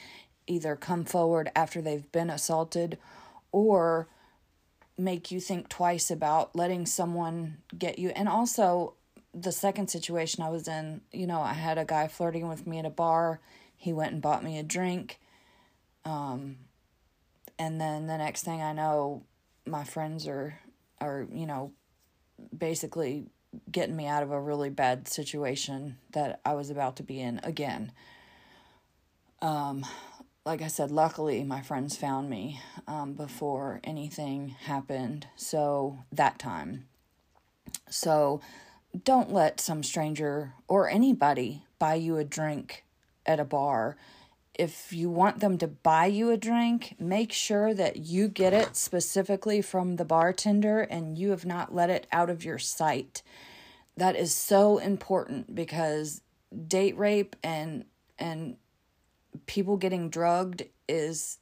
either 0.47 0.77
come 0.77 1.05
forward 1.05 1.51
after 1.55 1.81
they've 1.81 2.11
been 2.13 2.31
assaulted 2.31 2.99
or 3.53 4.09
make 4.97 5.31
you 5.31 5.41
think 5.41 5.69
twice 5.69 6.11
about 6.11 6.55
letting 6.55 6.87
someone 6.87 7.59
get 7.77 7.99
you. 7.99 8.11
And 8.11 8.29
also, 8.29 8.95
the 9.33 9.53
second 9.53 9.89
situation 9.89 10.43
I 10.43 10.51
was 10.51 10.67
in, 10.67 11.03
you 11.13 11.27
know, 11.27 11.41
I 11.41 11.53
had 11.53 11.79
a 11.79 11.85
guy 11.85 12.09
flirting 12.09 12.49
with 12.49 12.67
me 12.67 12.79
at 12.79 12.85
a 12.85 12.91
bar. 12.91 13.41
He 13.77 13.93
went 13.93 14.13
and 14.13 14.23
bought 14.23 14.45
me 14.45 14.59
a 14.59 14.63
drink. 14.63 15.19
Um, 16.05 16.57
and 17.59 17.81
then 17.81 18.07
the 18.07 18.19
next 18.19 18.43
thing 18.43 18.61
I 18.61 18.73
know, 18.73 19.23
my 19.67 19.85
friends 19.85 20.27
are, 20.27 20.59
are, 21.01 21.27
you 21.33 21.47
know, 21.47 21.73
basically 22.57 23.27
getting 23.71 23.97
me 23.97 24.07
out 24.07 24.23
of 24.23 24.31
a 24.31 24.41
really 24.41 24.71
bad 24.71 25.09
situation 25.09 25.99
that 26.13 26.41
I 26.45 26.55
was 26.55 26.71
about 26.71 26.97
to 26.97 27.03
be 27.03 27.21
in 27.21 27.41
again. 27.43 27.93
Um, 29.43 29.85
like 30.45 30.63
I 30.63 30.69
said, 30.69 30.91
luckily 30.91 31.45
my 31.45 31.61
friends 31.61 31.97
found 31.97 32.31
me 32.31 32.61
um, 32.87 33.15
before 33.15 33.81
anything 33.85 34.51
happened. 34.65 35.27
So 35.37 35.99
that 36.13 36.39
time. 36.39 36.87
So 37.89 38.41
don't 39.05 39.33
let 39.33 39.61
some 39.61 39.83
stranger 39.83 40.55
or 40.67 40.89
anybody 40.89 41.65
buy 41.79 41.95
you 41.95 42.17
a 42.17 42.25
drink 42.25 42.85
at 43.27 43.41
a 43.41 43.45
bar. 43.45 43.97
If 44.61 44.93
you 44.93 45.09
want 45.09 45.41
them 45.41 45.57
to 45.57 45.67
buy 45.67 46.05
you 46.05 46.31
a 46.31 46.37
drink, 46.37 46.95
make 46.99 47.33
sure 47.33 47.73
that 47.73 47.97
you 47.97 48.29
get 48.29 48.53
it 48.53 48.77
specifically 48.77 49.63
from 49.63 49.97
the 49.97 50.05
bartender 50.05 50.83
and 50.83 51.17
you 51.17 51.31
have 51.31 51.47
not 51.47 51.75
let 51.75 51.89
it 51.89 52.07
out 52.13 52.29
of 52.29 52.45
your 52.45 52.59
sight. 52.59 53.23
That 53.97 54.17
is 54.17 54.35
so 54.35 54.77
important 54.77 55.55
because 55.55 56.21
date 56.67 56.99
rape 56.99 57.37
and 57.43 57.87
and 58.19 58.59
people 59.47 59.79
getting 59.79 60.11
drugged 60.11 60.65
is 60.87 61.39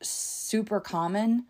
super 0.00 0.80
common. 0.80 1.44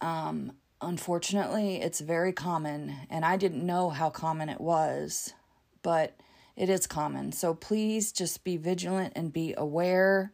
Um, 0.00 0.52
unfortunately, 0.80 1.82
it's 1.82 2.00
very 2.00 2.32
common, 2.32 2.96
and 3.10 3.26
I 3.26 3.36
didn't 3.36 3.66
know 3.66 3.90
how 3.90 4.08
common 4.08 4.48
it 4.48 4.62
was, 4.62 5.34
but 5.82 6.18
it 6.60 6.68
is 6.68 6.86
common. 6.86 7.32
So 7.32 7.54
please 7.54 8.12
just 8.12 8.44
be 8.44 8.58
vigilant 8.58 9.14
and 9.16 9.32
be 9.32 9.54
aware. 9.56 10.30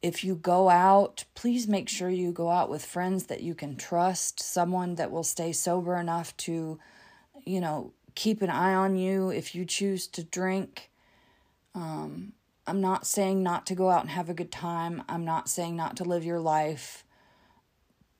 If 0.00 0.24
you 0.24 0.34
go 0.34 0.70
out, 0.70 1.26
please 1.34 1.68
make 1.68 1.90
sure 1.90 2.08
you 2.08 2.32
go 2.32 2.48
out 2.48 2.70
with 2.70 2.82
friends 2.82 3.24
that 3.24 3.42
you 3.42 3.54
can 3.54 3.76
trust, 3.76 4.40
someone 4.40 4.94
that 4.94 5.10
will 5.10 5.22
stay 5.22 5.52
sober 5.52 5.98
enough 5.98 6.34
to, 6.38 6.78
you 7.44 7.60
know, 7.60 7.92
keep 8.14 8.40
an 8.40 8.48
eye 8.48 8.72
on 8.72 8.96
you 8.96 9.28
if 9.28 9.54
you 9.54 9.66
choose 9.66 10.06
to 10.06 10.24
drink. 10.24 10.90
Um, 11.74 12.32
I'm 12.66 12.80
not 12.80 13.06
saying 13.06 13.42
not 13.42 13.66
to 13.66 13.74
go 13.74 13.90
out 13.90 14.00
and 14.00 14.10
have 14.10 14.30
a 14.30 14.34
good 14.34 14.52
time. 14.52 15.02
I'm 15.06 15.26
not 15.26 15.50
saying 15.50 15.76
not 15.76 15.98
to 15.98 16.04
live 16.04 16.24
your 16.24 16.40
life. 16.40 17.04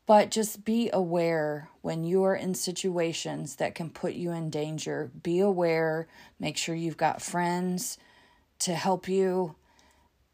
But 0.07 0.31
just 0.31 0.65
be 0.65 0.91
aware 0.93 1.69
when 1.81 2.05
you 2.05 2.25
are 2.25 2.35
in 2.35 2.55
situations 2.55 3.57
that 3.57 3.75
can 3.75 3.91
put 3.91 4.15
you 4.15 4.33
in 4.33 4.51
danger. 4.51 5.11
Be 5.23 5.39
aware. 5.41 6.09
Make 6.41 6.57
sure 6.57 6.75
you've 6.75 6.97
got 6.97 7.23
friends 7.23 7.99
to 8.61 8.75
help 8.75 9.09
you. 9.09 9.55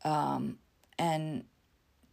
Um, 0.05 0.59
and 0.99 1.45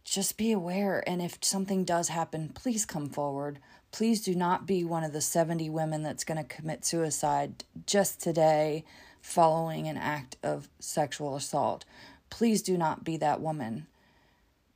just 0.04 0.36
be 0.36 0.52
aware. 0.52 1.02
And 1.08 1.22
if 1.22 1.38
something 1.40 1.84
does 1.84 2.08
happen, 2.08 2.50
please 2.54 2.84
come 2.84 3.08
forward. 3.08 3.58
Please 3.90 4.22
do 4.22 4.34
not 4.34 4.66
be 4.66 4.84
one 4.84 5.04
of 5.04 5.12
the 5.12 5.20
70 5.20 5.70
women 5.70 6.02
that's 6.02 6.24
going 6.24 6.38
to 6.38 6.44
commit 6.44 6.84
suicide 6.84 7.64
just 7.86 8.20
today 8.20 8.84
following 9.20 9.88
an 9.88 9.96
act 9.96 10.36
of 10.42 10.68
sexual 10.78 11.34
assault. 11.34 11.84
Please 12.30 12.62
do 12.62 12.76
not 12.76 13.02
be 13.02 13.16
that 13.16 13.40
woman. 13.40 13.86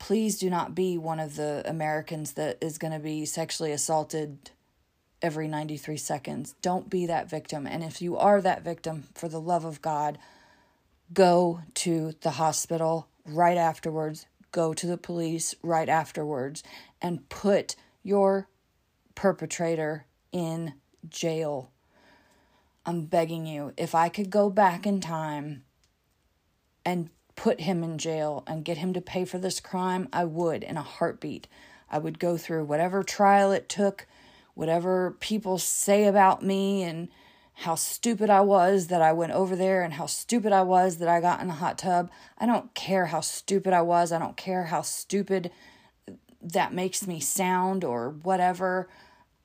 Please 0.01 0.38
do 0.38 0.51
not 0.51 0.74
be 0.74 0.98
one 0.98 1.20
of 1.20 1.36
the 1.36 1.62
Americans 1.66 2.32
that 2.32 2.59
is 2.61 2.78
going 2.78 2.92
to 2.92 2.98
be 2.98 3.24
sexually 3.24 3.70
assaulted 3.70 4.51
every 5.22 5.46
93 5.46 5.96
seconds. 5.98 6.55
Don't 6.62 6.90
be 6.90 7.07
that 7.07 7.30
victim. 7.30 7.66
And 7.66 7.84
if 7.84 8.03
you 8.03 8.16
are 8.16 8.40
that 8.40 8.64
victim, 8.64 9.05
for 9.14 9.28
the 9.28 9.40
love 9.40 9.64
of 9.64 9.82
God, 9.82 10.18
go 11.12 11.61
to 11.74 12.14
the 12.22 12.30
hospital 12.30 13.09
right 13.26 13.59
afterwards, 13.59 14.26
go 14.53 14.72
to 14.72 14.86
the 14.86 14.96
police 14.96 15.55
right 15.62 15.88
afterwards, 15.88 16.64
and 17.01 17.28
put 17.28 17.76
your 18.03 18.48
perpetrator 19.14 20.07
in 20.32 20.74
jail. 21.09 21.70
I'm 22.86 23.05
begging 23.05 23.46
you, 23.46 23.74
if 23.76 23.94
I 23.94 24.09
could 24.09 24.30
go 24.30 24.48
back 24.48 24.86
in 24.86 25.01
time 25.01 25.64
and 26.84 27.11
put 27.41 27.62
him 27.62 27.82
in 27.82 27.97
jail 27.97 28.45
and 28.47 28.66
get 28.66 28.76
him 28.76 28.93
to 28.93 29.01
pay 29.01 29.24
for 29.24 29.38
this 29.38 29.61
crime, 29.61 30.07
I 30.12 30.24
would 30.26 30.62
in 30.62 30.76
a 30.76 30.82
heartbeat. 30.82 31.49
I 31.91 31.97
would 31.97 32.18
go 32.18 32.36
through 32.36 32.66
whatever 32.66 33.03
trial 33.03 33.51
it 33.51 33.66
took, 33.66 34.07
whatever 34.53 35.12
people 35.20 35.57
say 35.57 36.05
about 36.05 36.45
me, 36.45 36.82
and 36.82 37.09
how 37.55 37.76
stupid 37.76 38.28
I 38.28 38.43
was 38.43 38.88
that 38.88 39.01
I 39.01 39.14
went 39.14 39.32
over 39.32 39.57
there, 39.57 39.82
and 39.82 39.95
how 39.95 40.05
stupid 40.05 40.53
I 40.53 40.61
was 40.61 40.99
that 40.99 41.09
I 41.09 41.22
got 41.22 41.41
in 41.41 41.47
the 41.49 41.55
hot 41.55 41.78
tub. 41.78 42.11
I 42.36 42.45
don't 42.45 42.74
care 42.74 43.07
how 43.07 43.22
stupid 43.22 43.72
I 43.72 43.80
was. 43.80 44.12
I 44.12 44.18
don't 44.18 44.36
care 44.36 44.64
how 44.64 44.82
stupid 44.82 45.51
that 46.43 46.74
makes 46.74 47.07
me 47.07 47.20
sound 47.20 47.84
or 47.84 48.11
whatever. 48.11 48.86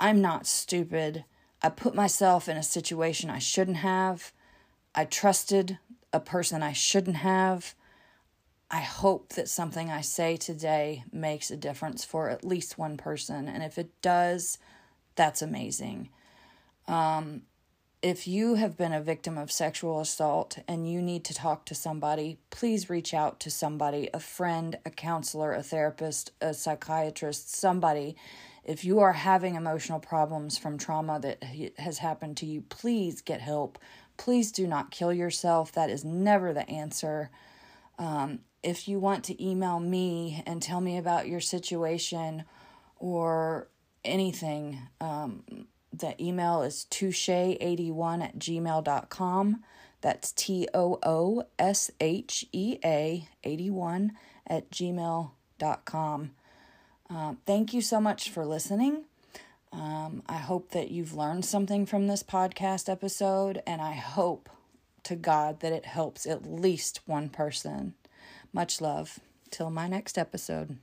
I'm 0.01 0.19
not 0.19 0.47
stupid. 0.47 1.23
I 1.61 1.69
put 1.69 1.95
myself 1.95 2.49
in 2.49 2.57
a 2.57 2.63
situation 2.63 3.29
I 3.29 3.39
shouldn't 3.39 3.77
have. 3.77 4.33
I 4.93 5.05
trusted 5.05 5.79
a 6.11 6.19
person 6.19 6.61
I 6.61 6.73
shouldn't 6.73 7.15
have. 7.15 7.73
I 8.75 8.81
hope 8.81 9.29
that 9.35 9.47
something 9.47 9.89
I 9.89 10.01
say 10.01 10.35
today 10.35 11.05
makes 11.09 11.49
a 11.49 11.55
difference 11.55 12.03
for 12.03 12.29
at 12.29 12.43
least 12.43 12.77
one 12.77 12.97
person. 12.97 13.47
And 13.47 13.63
if 13.63 13.77
it 13.77 13.89
does, 14.01 14.57
that's 15.15 15.41
amazing. 15.41 16.09
Um, 16.85 17.43
if 18.01 18.27
you 18.27 18.55
have 18.55 18.75
been 18.75 18.91
a 18.91 18.99
victim 18.99 19.37
of 19.37 19.49
sexual 19.49 20.01
assault 20.01 20.59
and 20.67 20.91
you 20.91 21.01
need 21.01 21.23
to 21.23 21.33
talk 21.33 21.65
to 21.67 21.73
somebody, 21.73 22.37
please 22.49 22.89
reach 22.89 23.13
out 23.13 23.39
to 23.39 23.49
somebody 23.49 24.09
a 24.13 24.19
friend, 24.19 24.77
a 24.85 24.89
counselor, 24.89 25.53
a 25.53 25.63
therapist, 25.63 26.33
a 26.41 26.53
psychiatrist, 26.53 27.55
somebody 27.55 28.17
if 28.65 28.83
you 28.83 28.99
are 28.99 29.13
having 29.13 29.55
emotional 29.55 29.99
problems 29.99 30.57
from 30.57 30.77
trauma 30.77 31.19
that 31.21 31.43
has 31.77 31.99
happened 31.99 32.35
to 32.37 32.45
you, 32.45 32.63
please 32.67 33.21
get 33.21 33.39
help. 33.39 33.77
Please 34.17 34.51
do 34.51 34.67
not 34.67 34.91
kill 34.91 35.13
yourself. 35.13 35.71
That 35.71 35.89
is 35.91 36.03
never 36.03 36.51
the 36.51 36.67
answer. 36.69 37.29
Um, 37.99 38.39
if 38.65 38.87
you 38.87 38.99
want 38.99 39.23
to 39.25 39.43
email 39.43 39.79
me 39.79 40.43
and 40.47 40.59
tell 40.59 40.81
me 40.81 40.97
about 40.97 41.27
your 41.27 41.39
situation 41.39 42.43
or 42.97 43.67
anything, 44.03 44.79
um, 44.99 45.67
the 45.93 46.21
email 46.21 46.63
is 46.63 46.87
tooshea81 46.89 48.23
at 48.23 48.39
gmail.com. 48.39 49.63
That's 50.01 50.31
T 50.31 50.67
O 50.73 50.99
O 51.03 51.43
S 51.59 51.91
H 51.99 52.45
E 52.51 52.79
A 52.83 53.27
81 53.43 54.13
at 54.47 54.71
gmail.com. 54.71 56.31
Uh, 57.07 57.33
thank 57.45 57.73
you 57.73 57.81
so 57.81 58.01
much 58.01 58.29
for 58.31 58.45
listening. 58.45 59.03
Um, 59.71 60.23
I 60.27 60.37
hope 60.37 60.71
that 60.71 60.89
you've 60.89 61.13
learned 61.13 61.45
something 61.45 61.85
from 61.85 62.07
this 62.07 62.23
podcast 62.23 62.89
episode, 62.89 63.61
and 63.67 63.79
I 63.81 63.93
hope 63.93 64.49
to 65.03 65.15
God 65.15 65.59
that 65.59 65.71
it 65.71 65.85
helps 65.85 66.25
at 66.25 66.51
least 66.51 67.01
one 67.05 67.29
person. 67.29 67.93
Much 68.55 68.79
love. 68.79 69.19
Till 69.51 69.69
my 69.69 69.85
next 69.89 70.17
episode. 70.17 70.77